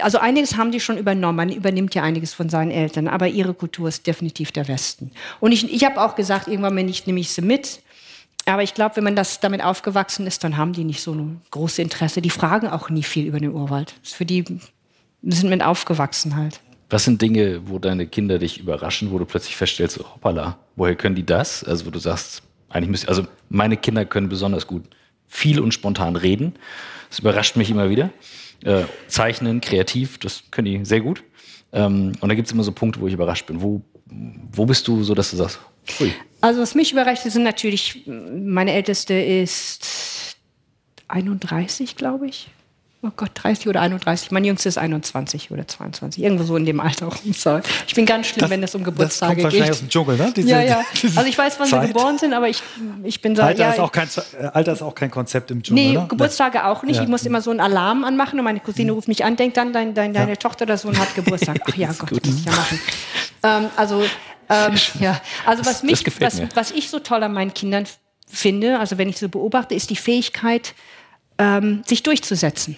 [0.00, 1.36] also einiges haben die schon übernommen.
[1.36, 5.10] Man übernimmt ja einiges von seinen Eltern, aber ihre Kultur ist definitiv der Westen.
[5.40, 7.82] Und ich, ich habe auch gesagt, irgendwann nehme ich, nehme ich sie mit.
[8.48, 11.42] Aber ich glaube, wenn man das damit aufgewachsen ist, dann haben die nicht so ein
[11.50, 12.22] großes Interesse.
[12.22, 13.94] Die fragen auch nie viel über den Urwald.
[14.00, 14.44] Das ist für die
[15.22, 16.60] sind mit aufgewachsen halt.
[16.90, 20.94] Was sind Dinge, wo deine Kinder dich überraschen, wo du plötzlich feststellst, oh, hoppala, woher
[20.94, 21.62] können die das?
[21.62, 24.84] Also wo du sagst, eigentlich müsste, also meine Kinder können besonders gut
[25.26, 26.54] viel und spontan reden.
[27.10, 28.10] Das überrascht mich immer wieder.
[28.64, 31.22] Äh, zeichnen, kreativ, das können die sehr gut.
[31.72, 33.60] Ähm, und da gibt es immer so Punkte, wo ich überrascht bin.
[33.60, 33.82] Wo,
[34.52, 35.60] wo bist du so, dass du sagst,
[36.40, 40.36] Also was mich überrascht, sind natürlich, meine Älteste ist
[41.08, 42.48] 31, glaube ich
[43.02, 44.30] oh Gott, 30 oder 31.
[44.32, 46.22] Mein Jüngster ist 21 oder 22.
[46.22, 47.10] Irgendwo so in dem Alter.
[47.86, 49.44] Ich bin ganz schlimm, das, wenn es um Geburtstage geht.
[49.44, 50.32] Das kommt wahrscheinlich aus dem Dschungel, ne?
[50.34, 50.84] Diese, ja, ja.
[51.16, 51.82] Also ich weiß, wann Zeit.
[51.82, 52.62] sie geboren sind, aber ich,
[53.04, 53.42] ich bin so...
[53.42, 54.08] Alter, ja, ist auch kein,
[54.38, 56.06] äh, Alter ist auch kein Konzept im Dschungel, Nee, ne?
[56.08, 56.96] Geburtstage auch nicht.
[56.96, 57.02] Ja.
[57.02, 59.72] Ich muss immer so einen Alarm anmachen und meine Cousine ruft mich an, denkt dann,
[59.72, 60.36] dein, dein, deine ja.
[60.36, 61.60] Tochter oder Sohn hat Geburtstag.
[61.68, 62.80] Ach ja, Gott, das muss ich ja machen.
[63.44, 64.02] ähm, also,
[64.48, 65.20] ähm, ja.
[65.44, 67.86] also was, mich, was, was ich so toll an meinen Kindern
[68.26, 70.74] finde, also wenn ich so beobachte, ist die Fähigkeit,
[71.38, 72.76] ähm, sich durchzusetzen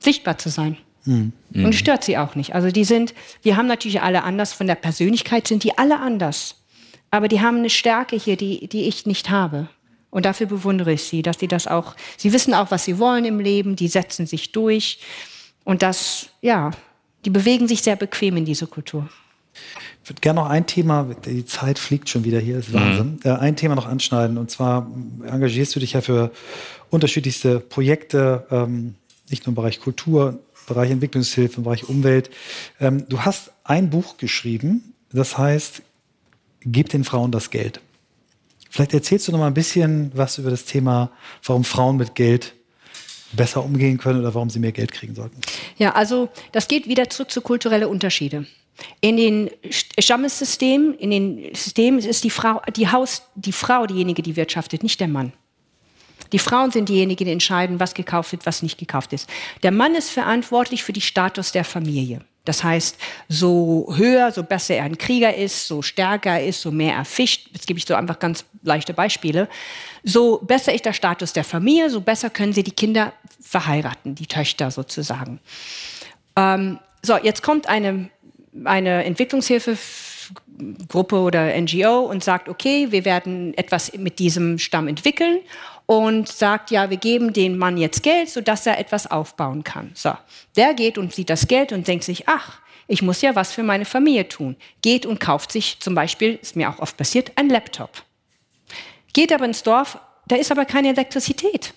[0.00, 0.76] sichtbar zu sein.
[1.04, 1.32] Mhm.
[1.52, 2.54] Und stört sie auch nicht.
[2.54, 3.14] Also die sind,
[3.44, 6.56] die haben natürlich alle anders, von der Persönlichkeit sind die alle anders.
[7.10, 9.68] Aber die haben eine Stärke hier, die, die ich nicht habe.
[10.10, 13.24] Und dafür bewundere ich sie, dass sie das auch, sie wissen auch, was sie wollen
[13.24, 14.98] im Leben, die setzen sich durch.
[15.64, 16.72] Und das, ja,
[17.24, 19.08] die bewegen sich sehr bequem in diese Kultur.
[20.02, 23.30] Ich würde gerne noch ein Thema, die Zeit fliegt schon wieder hier, ist Wahnsinn, mhm.
[23.32, 24.38] ein Thema noch anschneiden.
[24.38, 24.90] Und zwar
[25.24, 26.30] engagierst du dich ja für
[26.88, 28.94] unterschiedlichste Projekte, ähm,
[29.28, 32.30] nicht nur im Bereich Kultur, Bereich Entwicklungshilfe, im Bereich Umwelt.
[32.80, 35.82] Ähm, du hast ein Buch geschrieben, das heißt,
[36.62, 37.80] Gib den Frauen das Geld.
[38.68, 41.10] Vielleicht erzählst du noch mal ein bisschen was über das Thema,
[41.44, 42.54] warum Frauen mit Geld
[43.32, 45.40] besser umgehen können oder warum sie mehr Geld kriegen sollten.
[45.76, 48.46] Ja, also das geht wieder zurück zu kulturellen Unterschieden.
[49.00, 49.50] In den
[49.98, 55.00] Stammessystemen, in den Systemen ist die Frau, die Haus, die Frau diejenige, die wirtschaftet, nicht
[55.00, 55.32] der Mann.
[56.32, 59.28] Die Frauen sind diejenigen, die entscheiden, was gekauft wird, was nicht gekauft ist.
[59.62, 62.20] Der Mann ist verantwortlich für den Status der Familie.
[62.44, 62.96] Das heißt,
[63.28, 67.04] so höher, so besser er ein Krieger ist, so stärker er ist, so mehr er
[67.04, 69.48] fischt, jetzt gebe ich so einfach ganz leichte Beispiele,
[70.04, 73.12] so besser ist der Status der Familie, so besser können sie die Kinder
[73.42, 75.38] verheiraten, die Töchter sozusagen.
[76.34, 78.10] Ähm, so, jetzt kommt eine,
[78.64, 85.38] eine Entwicklungshilfegruppe oder NGO und sagt, okay, wir werden etwas mit diesem Stamm entwickeln
[85.86, 89.90] und sagt, ja, wir geben dem Mann jetzt Geld, sodass er etwas aufbauen kann.
[89.94, 90.12] So,
[90.56, 93.62] der geht und sieht das Geld und denkt sich, ach, ich muss ja was für
[93.62, 94.56] meine Familie tun.
[94.82, 98.02] Geht und kauft sich zum Beispiel, ist mir auch oft passiert, ein Laptop.
[99.12, 101.74] Geht aber ins Dorf, da ist aber keine Elektrizität.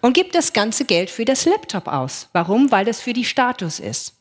[0.00, 2.28] Und gibt das ganze Geld für das Laptop aus.
[2.32, 2.70] Warum?
[2.70, 4.14] Weil das für die Status ist.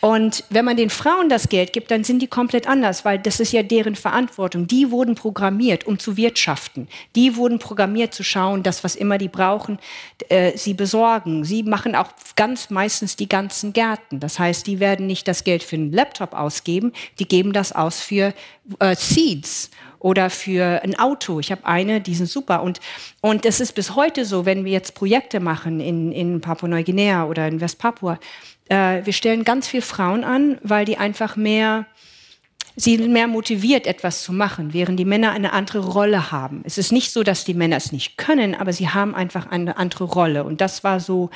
[0.00, 3.38] Und wenn man den Frauen das Geld gibt, dann sind die komplett anders, weil das
[3.38, 4.66] ist ja deren Verantwortung.
[4.66, 6.88] Die wurden programmiert, um zu wirtschaften.
[7.14, 9.78] Die wurden programmiert zu schauen, dass was immer die brauchen,
[10.28, 11.44] äh, sie besorgen.
[11.44, 14.18] Sie machen auch ganz meistens die ganzen Gärten.
[14.18, 18.00] Das heißt, die werden nicht das Geld für einen Laptop ausgeben, die geben das aus
[18.00, 18.34] für
[18.80, 19.70] äh, Seeds
[20.02, 21.38] oder für ein Auto.
[21.38, 22.62] Ich habe eine, die sind super.
[22.62, 22.80] Und,
[23.20, 27.60] und ist bis heute so, wenn wir jetzt Projekte machen in, in Papua-Neuguinea oder in
[27.60, 28.18] Westpapua,
[28.68, 31.86] äh, wir stellen ganz viele Frauen an, weil die einfach mehr,
[32.76, 36.62] sie sind mehr motiviert, etwas zu machen, während die Männer eine andere Rolle haben.
[36.64, 39.76] Es ist nicht so, dass die Männer es nicht können, aber sie haben einfach eine
[39.76, 40.44] andere Rolle.
[40.44, 41.30] Und das war so,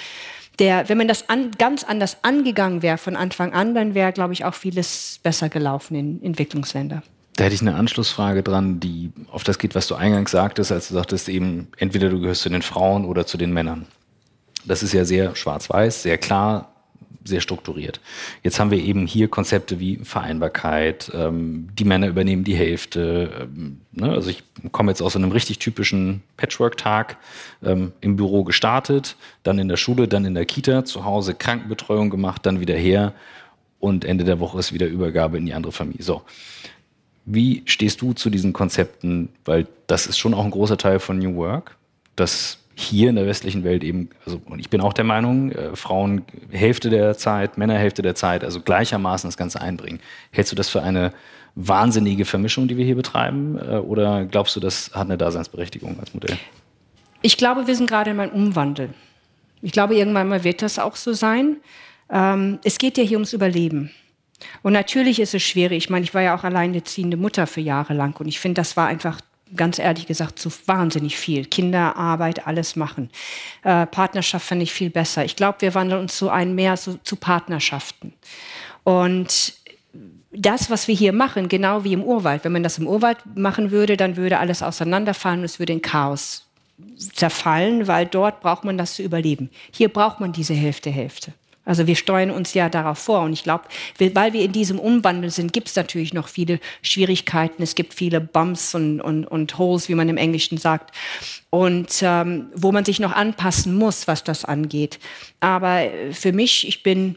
[0.58, 4.32] der, wenn man das an, ganz anders angegangen wäre von Anfang an, dann wäre, glaube
[4.32, 7.02] ich, auch vieles besser gelaufen in Entwicklungsländern.
[7.34, 10.88] Da hätte ich eine Anschlussfrage dran, die auf das geht, was du eingangs sagtest, als
[10.88, 13.86] du sagtest eben, entweder du gehörst zu den Frauen oder zu den Männern.
[14.64, 16.75] Das ist ja sehr schwarz-weiß, sehr klar
[17.26, 18.00] sehr strukturiert.
[18.42, 23.30] Jetzt haben wir eben hier Konzepte wie Vereinbarkeit, ähm, die Männer übernehmen die Hälfte.
[23.40, 24.10] Ähm, ne?
[24.10, 27.16] Also ich komme jetzt aus einem richtig typischen Patchwork-Tag
[27.62, 32.10] ähm, im Büro gestartet, dann in der Schule, dann in der Kita, zu Hause Krankenbetreuung
[32.10, 33.12] gemacht, dann wieder her
[33.78, 36.02] und Ende der Woche ist wieder Übergabe in die andere Familie.
[36.02, 36.22] So.
[37.24, 39.30] Wie stehst du zu diesen Konzepten?
[39.44, 41.76] Weil das ist schon auch ein großer Teil von New Work,
[42.14, 45.74] dass hier in der westlichen Welt eben, also und ich bin auch der Meinung, äh,
[45.74, 49.98] Frauen Hälfte der Zeit, Männer Hälfte der Zeit, also gleichermaßen das Ganze einbringen.
[50.30, 51.12] Hältst du das für eine
[51.54, 56.12] wahnsinnige Vermischung, die wir hier betreiben, äh, oder glaubst du, das hat eine Daseinsberechtigung als
[56.12, 56.36] Modell?
[57.22, 58.90] Ich glaube, wir sind gerade in einem Umwandel.
[59.62, 61.56] Ich glaube, irgendwann mal wird das auch so sein.
[62.10, 63.90] Ähm, es geht ja hier ums Überleben.
[64.62, 65.84] Und natürlich ist es schwierig.
[65.84, 68.76] Ich meine, ich war ja auch alleinerziehende Mutter für Jahre lang und ich finde, das
[68.76, 69.18] war einfach
[69.55, 71.44] ganz ehrlich gesagt zu wahnsinnig viel.
[71.44, 73.11] Kinderarbeit, alles machen.
[73.62, 75.24] Äh, Partnerschaft fände ich viel besser.
[75.24, 78.12] Ich glaube, wir wandeln uns so ein mehr so, zu Partnerschaften.
[78.82, 79.55] Und
[80.32, 83.70] das, was wir hier machen, genau wie im Urwald, wenn man das im Urwald machen
[83.70, 86.47] würde, dann würde alles auseinanderfallen und es würde in Chaos
[87.14, 89.51] zerfallen, weil dort braucht man das zu überleben.
[89.70, 91.32] Hier braucht man diese Hälfte, Hälfte.
[91.66, 93.20] Also wir steuern uns ja darauf vor.
[93.22, 93.64] Und ich glaube,
[93.98, 97.62] weil wir in diesem Umwandel sind, gibt es natürlich noch viele Schwierigkeiten.
[97.62, 100.94] Es gibt viele Bumps und, und, und Holes, wie man im Englischen sagt.
[101.50, 105.00] Und ähm, wo man sich noch anpassen muss, was das angeht.
[105.40, 107.16] Aber für mich, ich bin,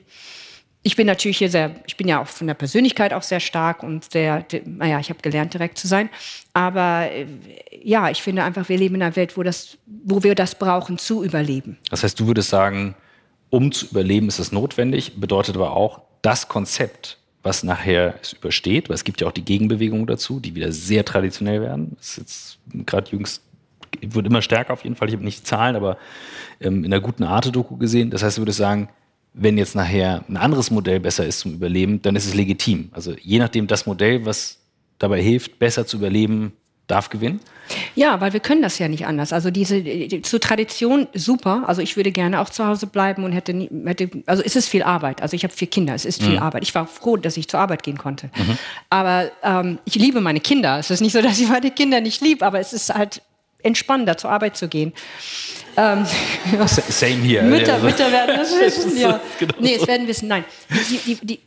[0.82, 3.84] ich bin natürlich hier sehr, ich bin ja auch von der Persönlichkeit auch sehr stark
[3.84, 6.10] und sehr, naja, ich habe gelernt, direkt zu sein.
[6.54, 7.28] Aber äh,
[7.84, 10.97] ja, ich finde einfach, wir leben in einer Welt, wo, das, wo wir das brauchen,
[10.97, 11.78] zu überleben.
[11.91, 12.95] Das heißt, du würdest sagen,
[13.50, 18.89] um zu überleben, ist es notwendig, bedeutet aber auch, das Konzept, was nachher es übersteht,
[18.89, 21.95] weil es gibt ja auch die Gegenbewegungen dazu, die wieder sehr traditionell werden.
[21.97, 23.41] Das ist jetzt gerade jüngst,
[24.02, 25.08] wird immer stärker auf jeden Fall.
[25.08, 25.97] Ich habe nicht Zahlen, aber
[26.60, 28.10] ähm, in einer guten Arte-Doku gesehen.
[28.10, 28.89] Das heißt, du würdest sagen,
[29.34, 32.89] wenn jetzt nachher ein anderes Modell besser ist zum Überleben, dann ist es legitim.
[32.91, 34.60] Also je nachdem das Modell, was
[34.97, 36.54] dabei hilft, besser zu überleben,
[36.90, 37.40] darf gewinnen?
[37.96, 39.32] Ja, weil wir können das ja nicht anders.
[39.32, 39.84] Also diese
[40.22, 41.64] zur Tradition super.
[41.68, 44.68] Also ich würde gerne auch zu Hause bleiben und hätte, nie, hätte also es ist
[44.68, 45.22] viel Arbeit.
[45.22, 46.44] Also ich habe vier Kinder, es ist viel mhm.
[46.44, 46.64] Arbeit.
[46.64, 48.32] Ich war froh, dass ich zur Arbeit gehen konnte.
[48.36, 48.58] Mhm.
[48.90, 50.80] Aber ähm, ich liebe meine Kinder.
[50.80, 53.22] Es ist nicht so, dass ich meine Kinder nicht liebe, aber es ist halt
[53.62, 54.94] entspannender zur Arbeit zu gehen.
[55.78, 56.06] Ähm,
[56.66, 57.44] Same hier.
[57.44, 57.86] Mütter, also.
[57.86, 59.20] Mütter werden das wissen, ja.
[59.38, 60.46] Genau nee, es werden wissen, nein.
[60.90, 61.40] Die, die, die,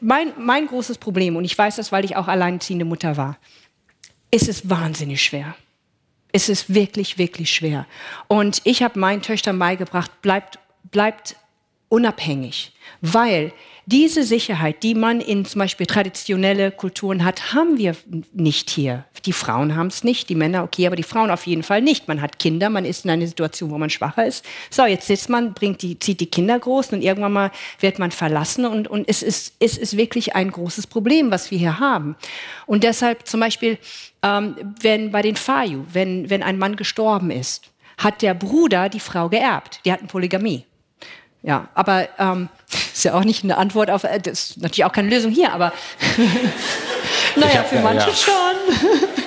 [0.00, 3.38] mein, mein großes Problem, und ich weiß das, weil ich auch alleinerziehende Mutter war,
[4.30, 5.54] ist es wahnsinnig schwer.
[6.32, 7.86] Es ist wirklich, wirklich schwer.
[8.26, 10.58] Und ich habe meinen Töchtern beigebracht, bleibt,
[10.90, 11.36] bleibt
[11.88, 13.52] unabhängig, weil
[13.90, 17.96] diese Sicherheit, die man in zum Beispiel traditionelle Kulturen hat, haben wir
[18.34, 19.06] nicht hier.
[19.24, 22.06] Die Frauen haben es nicht, die Männer okay, aber die Frauen auf jeden Fall nicht.
[22.06, 24.44] Man hat Kinder, man ist in einer Situation, wo man schwacher ist.
[24.68, 28.10] So, jetzt sitzt man, bringt die, zieht die Kinder groß und irgendwann mal wird man
[28.10, 32.14] verlassen und, und es, ist, es ist wirklich ein großes Problem, was wir hier haben.
[32.66, 33.78] Und deshalb zum Beispiel,
[34.22, 39.00] ähm, wenn bei den Fayu, wenn, wenn ein Mann gestorben ist, hat der Bruder die
[39.00, 39.80] Frau geerbt.
[39.86, 40.64] Die hatten Polygamie.
[41.42, 42.48] Ja, aber ähm,
[42.92, 45.52] ist ja auch nicht eine Antwort auf, äh, das ist natürlich auch keine Lösung hier,
[45.52, 45.72] aber
[47.36, 48.14] naja, für manche ja.
[48.14, 49.18] schon.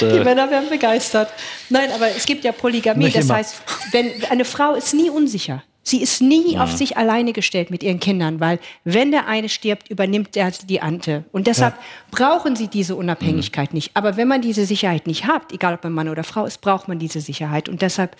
[0.12, 1.30] Die Männer werden begeistert.
[1.70, 3.04] Nein, aber es gibt ja Polygamie.
[3.04, 3.36] Nicht das immer.
[3.36, 5.62] heißt, wenn eine Frau ist nie unsicher.
[5.82, 6.62] Sie ist nie ja.
[6.62, 10.82] auf sich alleine gestellt mit ihren Kindern, weil wenn der eine stirbt, übernimmt der die
[10.82, 11.24] Ante.
[11.32, 11.82] Und deshalb ja.
[12.10, 13.76] brauchen sie diese Unabhängigkeit mhm.
[13.76, 13.90] nicht.
[13.94, 16.86] Aber wenn man diese Sicherheit nicht hat, egal ob man Mann oder Frau ist, braucht
[16.86, 17.68] man diese Sicherheit.
[17.68, 18.16] Und deshalb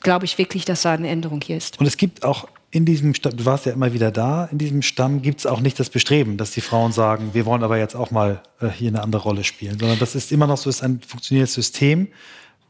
[0.00, 1.78] glaube ich wirklich, dass da eine Änderung hier ist.
[1.78, 4.80] Und es gibt auch in diesem Stamm, du warst ja immer wieder da, in diesem
[4.80, 7.94] Stamm gibt es auch nicht das Bestreben, dass die Frauen sagen, wir wollen aber jetzt
[7.94, 10.82] auch mal äh, hier eine andere Rolle spielen, sondern das ist immer noch so, ist
[10.82, 12.08] ein funktionierendes System,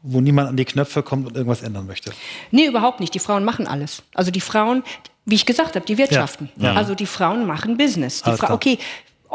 [0.01, 2.11] wo niemand an die Knöpfe kommt und irgendwas ändern möchte.
[2.51, 3.13] Nee, überhaupt nicht.
[3.13, 4.03] Die Frauen machen alles.
[4.13, 4.83] Also die Frauen,
[5.25, 6.49] wie ich gesagt habe, die wirtschaften.
[6.57, 6.73] Ja, ja.
[6.73, 8.21] Also die Frauen machen Business.
[8.23, 8.79] Die Fra okay,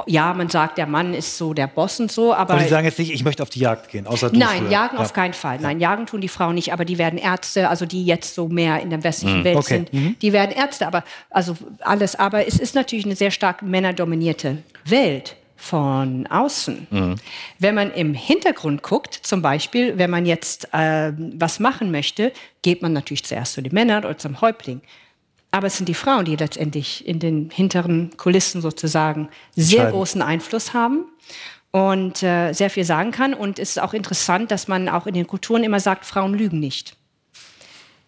[0.06, 2.54] ja, man sagt, der Mann ist so der Boss und so, aber.
[2.54, 4.70] Aber die sagen jetzt nicht, ich möchte auf die Jagd gehen, außer du Nein, früher.
[4.70, 5.02] jagen ja.
[5.02, 5.58] auf keinen Fall.
[5.60, 8.80] Nein, jagen tun die Frauen nicht, aber die werden Ärzte, also die jetzt so mehr
[8.80, 9.44] in der westlichen mhm.
[9.44, 9.74] Welt okay.
[9.74, 10.16] sind, mhm.
[10.20, 12.16] die werden Ärzte, aber also alles.
[12.16, 16.86] Aber es ist natürlich eine sehr stark männerdominierte Welt von außen.
[16.90, 17.16] Mhm.
[17.58, 22.32] Wenn man im Hintergrund guckt, zum Beispiel, wenn man jetzt äh, was machen möchte,
[22.62, 24.80] geht man natürlich zuerst zu den Männern oder zum Häuptling.
[25.50, 30.74] Aber es sind die Frauen, die letztendlich in den hinteren Kulissen sozusagen sehr großen Einfluss
[30.74, 31.06] haben
[31.70, 33.32] und äh, sehr viel sagen kann.
[33.32, 36.60] Und es ist auch interessant, dass man auch in den Kulturen immer sagt, Frauen lügen
[36.60, 36.97] nicht.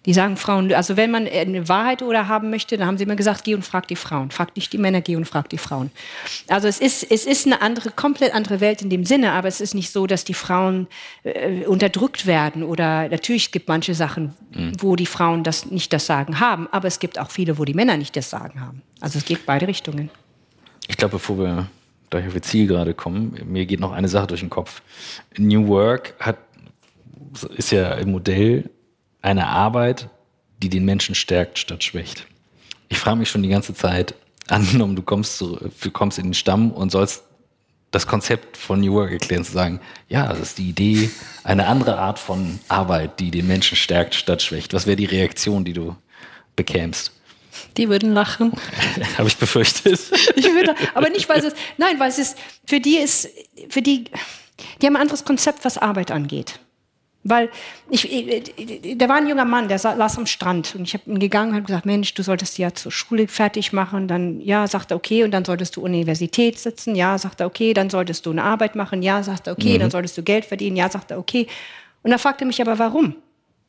[0.07, 3.16] Die sagen Frauen, also wenn man eine Wahrheit oder haben möchte, dann haben sie immer
[3.16, 4.30] gesagt, geh und frag die Frauen.
[4.30, 5.90] Frag nicht die Männer, geh und frag die Frauen.
[6.48, 9.61] Also es ist, es ist eine andere, komplett andere Welt in dem Sinne, aber es
[9.61, 10.86] ist nicht so, dass die Frauen
[11.22, 14.72] äh, unterdrückt werden oder natürlich gibt manche Sachen, mhm.
[14.80, 17.74] wo die Frauen das nicht das Sagen haben, aber es gibt auch viele, wo die
[17.74, 18.80] Männer nicht das Sagen haben.
[19.01, 20.09] Also es geht beide Richtungen.
[20.88, 21.68] Ich glaube, bevor wir
[22.09, 24.80] gleich auf Ihr Ziel gerade kommen, mir geht noch eine Sache durch den Kopf.
[25.36, 26.38] New Work hat,
[27.57, 28.70] ist ja im Modell
[29.22, 30.08] eine Arbeit,
[30.62, 32.26] die den Menschen stärkt statt schwächt.
[32.88, 34.14] Ich frage mich schon die ganze Zeit,
[34.48, 37.24] angenommen, du kommst, zu, du kommst in den Stamm und sollst
[37.90, 41.10] das Konzept von New Work erklären, zu sagen, ja, das ist die Idee,
[41.42, 44.74] eine andere Art von Arbeit, die den Menschen stärkt statt schwächt.
[44.74, 45.96] Was wäre die Reaktion, die du
[46.54, 47.12] bekämst?
[47.76, 48.52] Die würden lachen.
[49.18, 50.00] Habe ich befürchtet.
[50.36, 53.28] ich würde, aber nicht, weil es, nein, weil es ist, für die ist,
[53.68, 54.04] für die,
[54.80, 56.60] die haben ein anderes Konzept, was Arbeit angeht.
[57.22, 57.50] Weil
[57.90, 61.18] ich, ich, da war ein junger Mann, der saß am Strand und ich habe ihn
[61.18, 64.08] gegangen und habe gesagt, Mensch, du solltest ja zur Schule fertig machen.
[64.08, 66.94] Dann, ja, sagt er, okay, und dann solltest du Universität sitzen.
[66.96, 69.02] Ja, sagt er, okay, dann solltest du eine Arbeit machen.
[69.02, 69.80] Ja, sagt er, okay, mhm.
[69.80, 70.76] dann solltest du Geld verdienen.
[70.76, 71.46] Ja, sagt er, okay.
[72.02, 73.16] Und er fragte mich aber, warum?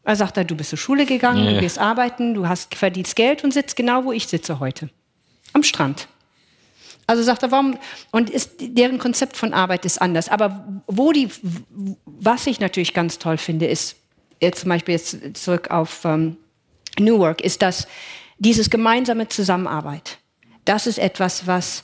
[0.04, 1.54] Er sagt er, du bist zur Schule gegangen, ja.
[1.54, 4.90] du gehst arbeiten, du hast verdienst Geld und sitzt genau, wo ich sitze heute.
[5.54, 6.08] Am Strand.
[7.12, 7.78] Also sagt er, warum?
[8.12, 10.30] Und ist, deren Konzept von Arbeit ist anders.
[10.30, 11.28] Aber wo die,
[12.06, 13.98] was ich natürlich ganz toll finde, ist,
[14.40, 16.38] jetzt zum Beispiel jetzt zurück auf ähm,
[16.98, 17.86] New Work, ist das,
[18.40, 20.20] dieses gemeinsame Zusammenarbeit.
[20.64, 21.84] Das ist etwas, was,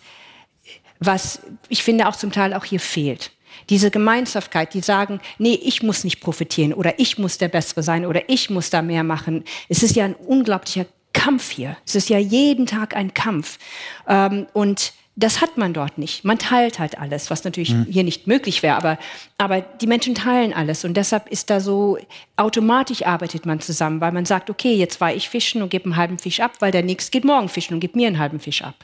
[1.00, 3.32] was ich finde auch zum Teil auch hier fehlt.
[3.70, 8.06] Diese Gemeinschaftkeit, die sagen, nee, ich muss nicht profitieren oder ich muss der Bessere sein
[8.06, 9.44] oder ich muss da mehr machen.
[9.68, 11.76] Es ist ja ein unglaublicher Kampf hier.
[11.86, 13.60] Es ist ja jeden Tag ein Kampf.
[14.08, 16.24] Ähm, und das hat man dort nicht.
[16.24, 17.88] Man teilt halt alles, was natürlich mhm.
[17.90, 19.00] hier nicht möglich wäre, aber,
[19.40, 21.98] aber die Menschen teilen alles und deshalb ist da so,
[22.36, 25.96] automatisch arbeitet man zusammen, weil man sagt, okay, jetzt war ich fischen und gebe einen
[25.96, 28.62] halben Fisch ab, weil der nächste geht morgen fischen und gibt mir einen halben Fisch
[28.62, 28.76] ab.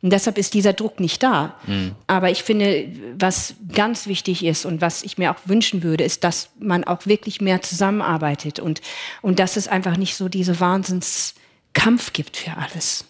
[0.00, 1.56] Und deshalb ist dieser Druck nicht da.
[1.66, 1.94] Mhm.
[2.06, 6.24] Aber ich finde, was ganz wichtig ist und was ich mir auch wünschen würde, ist,
[6.24, 8.80] dass man auch wirklich mehr zusammenarbeitet und,
[9.20, 13.04] und dass es einfach nicht so diese Wahnsinnskampf gibt für alles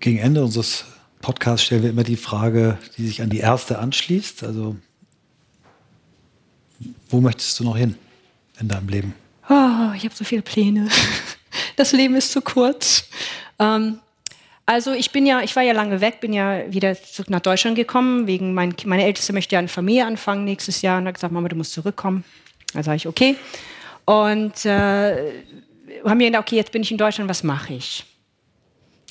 [0.00, 0.86] gegen Ende unseres
[1.20, 4.42] Podcasts stellen wir immer die Frage, die sich an die erste anschließt.
[4.42, 4.76] Also,
[7.10, 7.94] wo möchtest du noch hin
[8.58, 9.14] in deinem Leben?
[9.48, 10.88] Oh, ich habe so viele Pläne.
[11.74, 13.08] Das Leben ist zu kurz.
[13.58, 14.00] Ähm,
[14.66, 17.74] also ich bin ja, ich war ja lange weg, bin ja wieder zurück nach Deutschland
[17.74, 21.32] gekommen, wegen mein, meine Älteste möchte ja eine Familie anfangen nächstes Jahr und hat gesagt,
[21.32, 22.22] Mama, du musst zurückkommen.
[22.74, 23.34] Da sage ich, okay.
[24.04, 25.32] Und äh,
[26.04, 28.04] haben mir gedacht, okay, jetzt bin ich in Deutschland, was mache ich?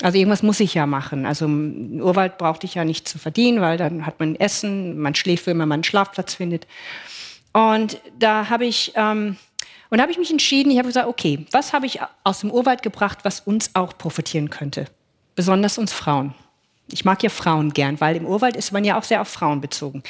[0.02, 1.26] Also irgendwas muss ich ja machen.
[1.26, 5.16] Also im Urwald brauchte ich ja nicht zu verdienen, weil dann hat man Essen, man
[5.16, 6.68] schläft, wenn man einen Schlafplatz findet.
[7.52, 9.38] Und da habe ich, ähm,
[9.90, 12.82] und habe ich mich entschieden, ich habe gesagt, okay, was habe ich aus dem Urwald
[12.82, 14.86] gebracht, was uns auch profitieren könnte?
[15.36, 16.34] Besonders uns Frauen.
[16.92, 19.62] Ich mag ja Frauen gern, weil im Urwald ist man ja auch sehr auf Frauen
[19.62, 20.04] bezogen.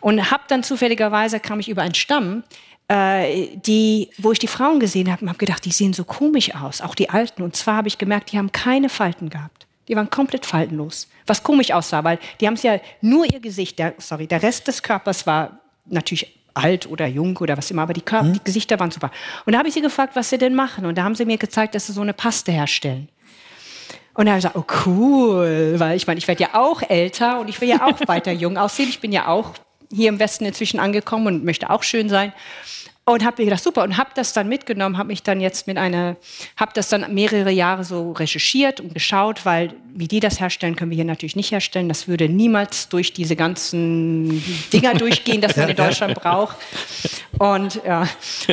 [0.00, 2.44] Und habe dann zufälligerweise, kam ich über einen Stamm,
[2.88, 6.80] äh, die, wo ich die Frauen gesehen habe, habe gedacht, die sehen so komisch aus,
[6.80, 7.42] auch die Alten.
[7.42, 9.66] Und zwar habe ich gemerkt, die haben keine Falten gehabt.
[9.88, 11.08] Die waren komplett faltenlos.
[11.26, 14.66] Was komisch aussah, weil die haben es ja nur ihr Gesicht, der, sorry, der Rest
[14.68, 18.34] des Körpers war natürlich alt oder jung oder was immer, aber die, Körper, mhm.
[18.34, 19.10] die Gesichter waren super.
[19.44, 20.86] Und da habe ich sie gefragt, was sie denn machen.
[20.86, 23.08] Und da haben sie mir gezeigt, dass sie so eine Paste herstellen.
[24.14, 27.40] Und da habe ich gesagt, oh cool, weil ich meine, ich werde ja auch älter
[27.40, 28.88] und ich will ja auch weiter jung aussehen.
[28.88, 29.54] Ich bin ja auch
[29.94, 32.32] hier im Westen inzwischen angekommen und möchte auch schön sein.
[33.06, 35.76] Und habe mir gedacht, super, und habe das dann mitgenommen, habe mich dann jetzt mit
[35.76, 36.16] einer,
[36.56, 40.90] habe das dann mehrere Jahre so recherchiert und geschaut, weil wie die das herstellen, können
[40.90, 41.86] wir hier natürlich nicht herstellen.
[41.86, 44.42] Das würde niemals durch diese ganzen
[44.72, 46.56] Dinger durchgehen, das man in Deutschland braucht.
[47.38, 48.08] Und ja,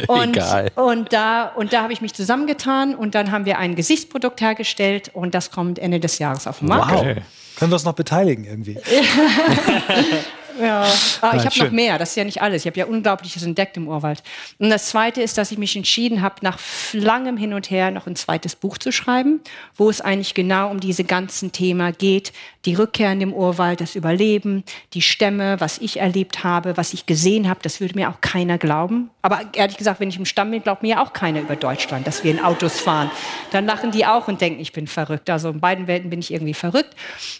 [0.07, 0.69] und, Egal.
[0.75, 5.11] und da und da habe ich mich zusammengetan und dann haben wir ein Gesichtsprodukt hergestellt
[5.13, 6.91] und das kommt Ende des Jahres auf den Markt.
[6.91, 7.15] Wow.
[7.55, 8.77] Können wir uns noch beteiligen irgendwie?
[10.59, 10.83] Ja,
[11.21, 11.97] ah, ich habe noch mehr.
[11.97, 12.63] Das ist ja nicht alles.
[12.63, 14.23] Ich habe ja Unglaubliches entdeckt im Urwald.
[14.59, 16.59] Und das Zweite ist, dass ich mich entschieden habe, nach
[16.93, 19.41] langem Hin und Her noch ein zweites Buch zu schreiben,
[19.75, 22.33] wo es eigentlich genau um diese ganzen Themen geht.
[22.65, 27.05] Die Rückkehr in den Urwald, das Überleben, die Stämme, was ich erlebt habe, was ich
[27.05, 27.59] gesehen habe.
[27.63, 29.09] Das würde mir auch keiner glauben.
[29.21, 32.05] Aber ehrlich gesagt, wenn ich im Stamm bin, glaubt mir ja auch keiner über Deutschland,
[32.05, 33.09] dass wir in Autos fahren.
[33.51, 35.29] Dann lachen die auch und denken, ich bin verrückt.
[35.29, 36.95] Also in beiden Welten bin ich irgendwie verrückt.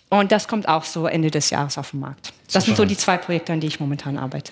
[0.09, 2.33] Und das kommt auch so Ende des Jahres auf den Markt.
[2.51, 4.51] Das sind so die zwei Projekte, an die ich momentan arbeite.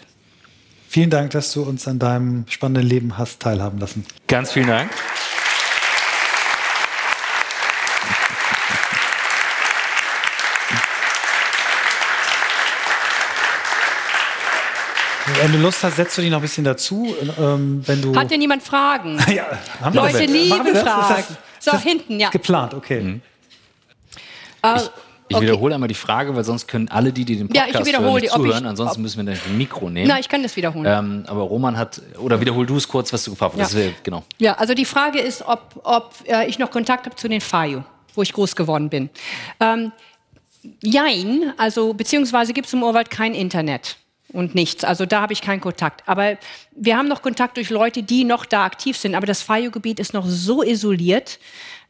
[0.88, 4.06] Vielen Dank, dass du uns an deinem spannenden Leben hast teilhaben lassen.
[4.28, 4.90] Ganz vielen Dank.
[15.42, 17.16] Wenn du Lust hast, setzt du dich noch ein bisschen dazu.
[17.40, 19.20] Ähm, wenn du Hat dir niemand Fragen?
[19.28, 19.46] ja,
[19.94, 21.38] Leute lieben Fragen.
[21.60, 22.30] so, hinten, ja.
[22.30, 23.02] Geplant, okay.
[23.02, 23.22] Mhm.
[24.66, 24.80] Uh,
[25.30, 25.46] ich okay.
[25.46, 28.16] wiederhole einmal die Frage, weil sonst können alle, die, die den Podcast ja, ich hören,
[28.16, 28.64] nicht zuhören.
[28.64, 30.08] Ich, Ansonsten müssen wir ein Mikro nehmen.
[30.08, 30.86] Na, ich kann das wiederholen.
[30.88, 33.76] Ähm, aber Roman hat, oder wiederhol du es kurz, was du gefragt hast.
[33.76, 33.92] Ja.
[34.02, 34.24] genau.
[34.40, 37.84] Ja, also die Frage ist, ob, ob äh, ich noch Kontakt habe zu den Fayu,
[38.16, 39.12] wo ich groß geworden bin.
[39.60, 39.92] Ähm,
[40.82, 43.98] jein, also beziehungsweise gibt es im Urwald kein Internet
[44.32, 44.84] und nichts.
[44.84, 46.02] Also da habe ich keinen Kontakt.
[46.08, 46.38] Aber
[46.76, 49.16] wir haben noch Kontakt durch Leute, die noch da aktiv sind.
[49.16, 51.40] Aber das Fayu-Gebiet ist noch so isoliert,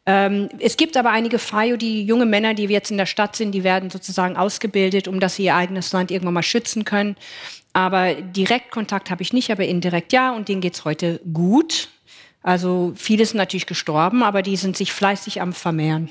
[0.06, 3.52] ähm, es gibt aber einige FIO, die junge Männer, die jetzt in der Stadt sind,
[3.52, 7.16] die werden sozusagen ausgebildet, um dass sie ihr eigenes Land irgendwann mal schützen können.
[7.74, 11.89] Aber Direktkontakt habe ich nicht, aber indirekt ja und denen geht es heute gut.
[12.41, 16.10] Also viele sind natürlich gestorben, aber die sind sich fleißig am Vermehren.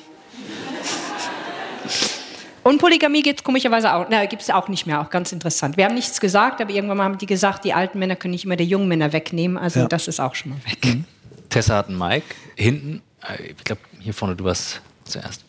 [2.64, 5.78] Und Polygamie gibt es komischerweise auch, na, gibt es auch nicht mehr, auch ganz interessant.
[5.78, 8.45] Wir haben nichts gesagt, aber irgendwann mal haben die gesagt, die alten Männer können nicht
[8.45, 9.89] immer die jungen Männer wegnehmen, also Ja.
[9.89, 10.84] das ist auch schon mal weg.
[10.84, 11.05] Mhm.
[11.49, 12.26] Tessa hat einen Mike.
[12.57, 13.01] Hinten,
[13.46, 15.44] ich glaube, hier vorne, du warst zuerst.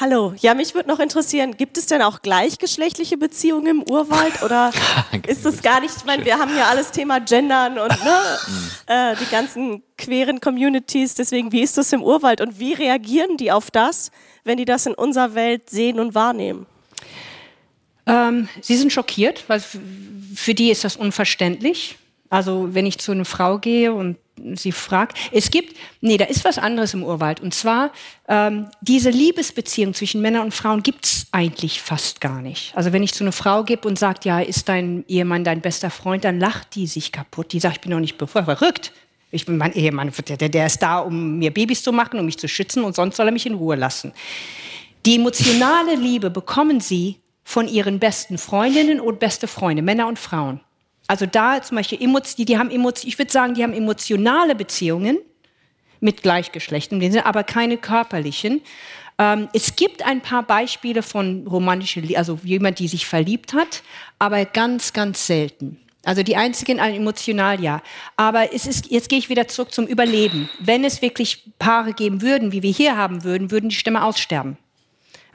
[0.00, 4.70] Hallo, ja, mich würde noch interessieren, gibt es denn auch gleichgeschlechtliche Beziehungen im Urwald oder
[5.26, 8.20] ist das gar nicht, ich meine, wir haben ja alles Thema Gendern und ne,
[8.86, 13.50] äh, die ganzen queeren Communities, deswegen, wie ist das im Urwald und wie reagieren die
[13.50, 14.12] auf das,
[14.44, 16.66] wenn die das in unserer Welt sehen und wahrnehmen?
[18.06, 21.96] Ähm, sie sind schockiert, weil für die ist das unverständlich.
[22.30, 24.16] Also wenn ich zu einer Frau gehe und
[24.54, 27.40] sie fragt, es gibt, nee, da ist was anderes im Urwald.
[27.40, 27.92] Und zwar
[28.28, 32.72] ähm, diese Liebesbeziehung zwischen Männern und Frauen gibt's eigentlich fast gar nicht.
[32.76, 35.90] Also wenn ich zu einer Frau gebe und sagt, ja, ist dein Ehemann dein bester
[35.90, 37.52] Freund, dann lacht die sich kaputt.
[37.52, 38.92] Die sagt, ich bin doch nicht bevor verrückt.
[39.30, 42.38] Ich bin mein Ehemann, der, der ist da, um mir Babys zu machen, um mich
[42.38, 44.12] zu schützen und sonst soll er mich in Ruhe lassen.
[45.04, 50.60] Die emotionale Liebe bekommen sie von ihren besten Freundinnen und beste Freunde, Männer und Frauen.
[51.08, 55.18] Also da zum Beispiel, die, die haben Emotion, ich würde sagen, die haben emotionale Beziehungen
[56.00, 58.60] mit Gleichgeschlechtern, aber keine körperlichen.
[59.18, 63.82] Ähm, es gibt ein paar Beispiele von romantischer Liebe, also jemand, die sich verliebt hat,
[64.18, 65.80] aber ganz, ganz selten.
[66.04, 67.82] Also die einzigen ein emotional ja.
[68.16, 70.48] Aber es ist, jetzt gehe ich wieder zurück zum Überleben.
[70.60, 74.56] Wenn es wirklich Paare geben würden, wie wir hier haben würden, würden die Stämme aussterben.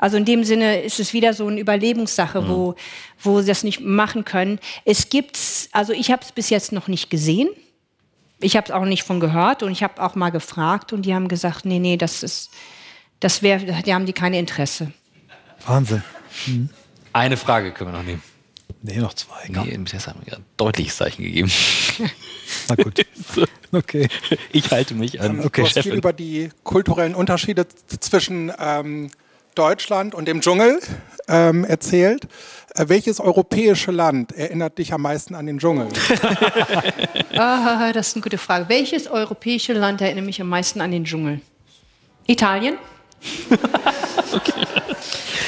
[0.03, 2.75] Also in dem Sinne ist es wieder so eine Überlebenssache, wo,
[3.21, 4.59] wo sie das nicht machen können.
[4.83, 7.47] Es gibt's, also ich habe es bis jetzt noch nicht gesehen.
[8.41, 11.15] Ich habe es auch nicht von gehört und ich habe auch mal gefragt und die
[11.15, 12.51] haben gesagt, nee, nee, das ist,
[13.21, 14.91] das wäre, die haben die keine Interesse.
[15.65, 16.03] Wahnsinn.
[17.13, 18.23] Eine Frage können wir noch nehmen.
[18.81, 19.47] Nee, noch zwei.
[19.53, 19.69] Komm.
[19.69, 21.49] Nee, hat mir gerade ein deutliches Zeichen gegeben.
[22.67, 23.05] Na gut.
[23.71, 24.07] Okay.
[24.51, 25.39] Ich halte mich an.
[25.39, 25.61] Okay.
[25.61, 29.09] Du hast viel über die kulturellen Unterschiede zwischen ähm,
[29.53, 30.79] Deutschland und dem Dschungel
[31.27, 32.27] ähm, erzählt.
[32.75, 35.89] Äh, welches europäische Land erinnert dich am meisten an den Dschungel?
[37.35, 38.69] Ah, das ist eine gute Frage.
[38.69, 41.41] Welches europäische Land erinnert mich am meisten an den Dschungel?
[42.27, 42.77] Italien?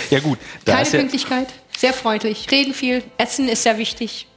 [0.09, 1.47] Ja gut, da Keine ist ja, Pünktlichkeit,
[1.77, 4.27] sehr freundlich, reden viel, Essen ist sehr wichtig.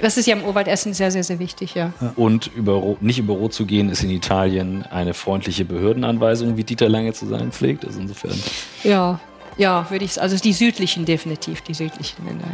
[0.00, 1.92] Das ist ja im Urwald Essen sehr, sehr, sehr wichtig, ja.
[2.16, 6.88] und über, nicht über Rot zu gehen, ist in Italien eine freundliche Behördenanweisung, wie Dieter
[6.88, 7.84] Lange zu sagen pflegt.
[7.84, 8.40] Also insofern.
[8.84, 9.20] Ja,
[9.56, 12.44] ja, würde ich Also die südlichen definitiv, die südlichen Länder.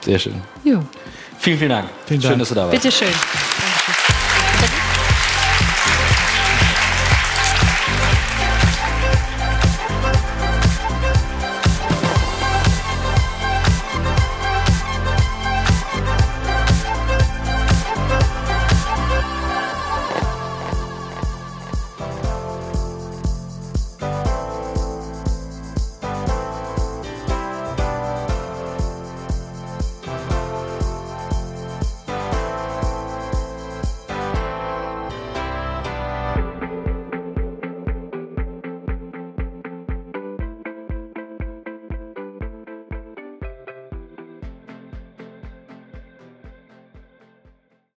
[0.00, 0.40] Sehr schön.
[0.64, 0.82] Ja.
[1.38, 1.88] Vielen, vielen Dank.
[2.06, 2.40] Vielen Schön, Dank.
[2.40, 2.82] dass du da warst.
[2.82, 3.08] Bitteschön.